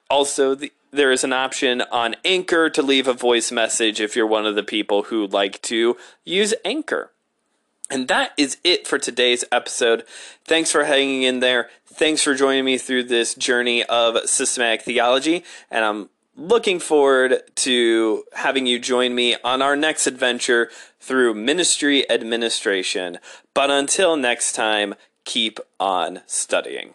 also, 0.09 0.53
the, 0.55 0.71
there 0.91 1.11
is 1.11 1.23
an 1.23 1.33
option 1.33 1.81
on 1.81 2.15
Anchor 2.23 2.69
to 2.69 2.81
leave 2.81 3.07
a 3.07 3.13
voice 3.13 3.51
message 3.51 3.99
if 3.99 4.15
you're 4.15 4.27
one 4.27 4.45
of 4.45 4.55
the 4.55 4.63
people 4.63 5.03
who 5.03 5.27
like 5.27 5.61
to 5.63 5.97
use 6.23 6.53
Anchor. 6.63 7.11
And 7.89 8.07
that 8.09 8.31
is 8.37 8.57
it 8.63 8.85
for 8.85 8.99
today's 8.99 9.45
episode. 9.51 10.03
Thanks 10.45 10.71
for 10.71 10.83
hanging 10.83 11.23
in 11.23 11.39
there. 11.39 11.69
Thanks 11.97 12.21
for 12.21 12.35
joining 12.35 12.63
me 12.63 12.77
through 12.77 13.05
this 13.05 13.33
journey 13.33 13.83
of 13.83 14.29
systematic 14.29 14.83
theology. 14.83 15.43
And 15.71 15.83
I'm 15.83 16.09
looking 16.35 16.77
forward 16.77 17.41
to 17.55 18.23
having 18.33 18.67
you 18.67 18.77
join 18.77 19.15
me 19.15 19.35
on 19.43 19.63
our 19.63 19.75
next 19.75 20.05
adventure 20.05 20.69
through 20.99 21.33
ministry 21.33 22.07
administration. 22.07 23.17
But 23.55 23.71
until 23.71 24.15
next 24.15 24.53
time, 24.53 24.93
keep 25.25 25.59
on 25.79 26.21
studying. 26.27 26.93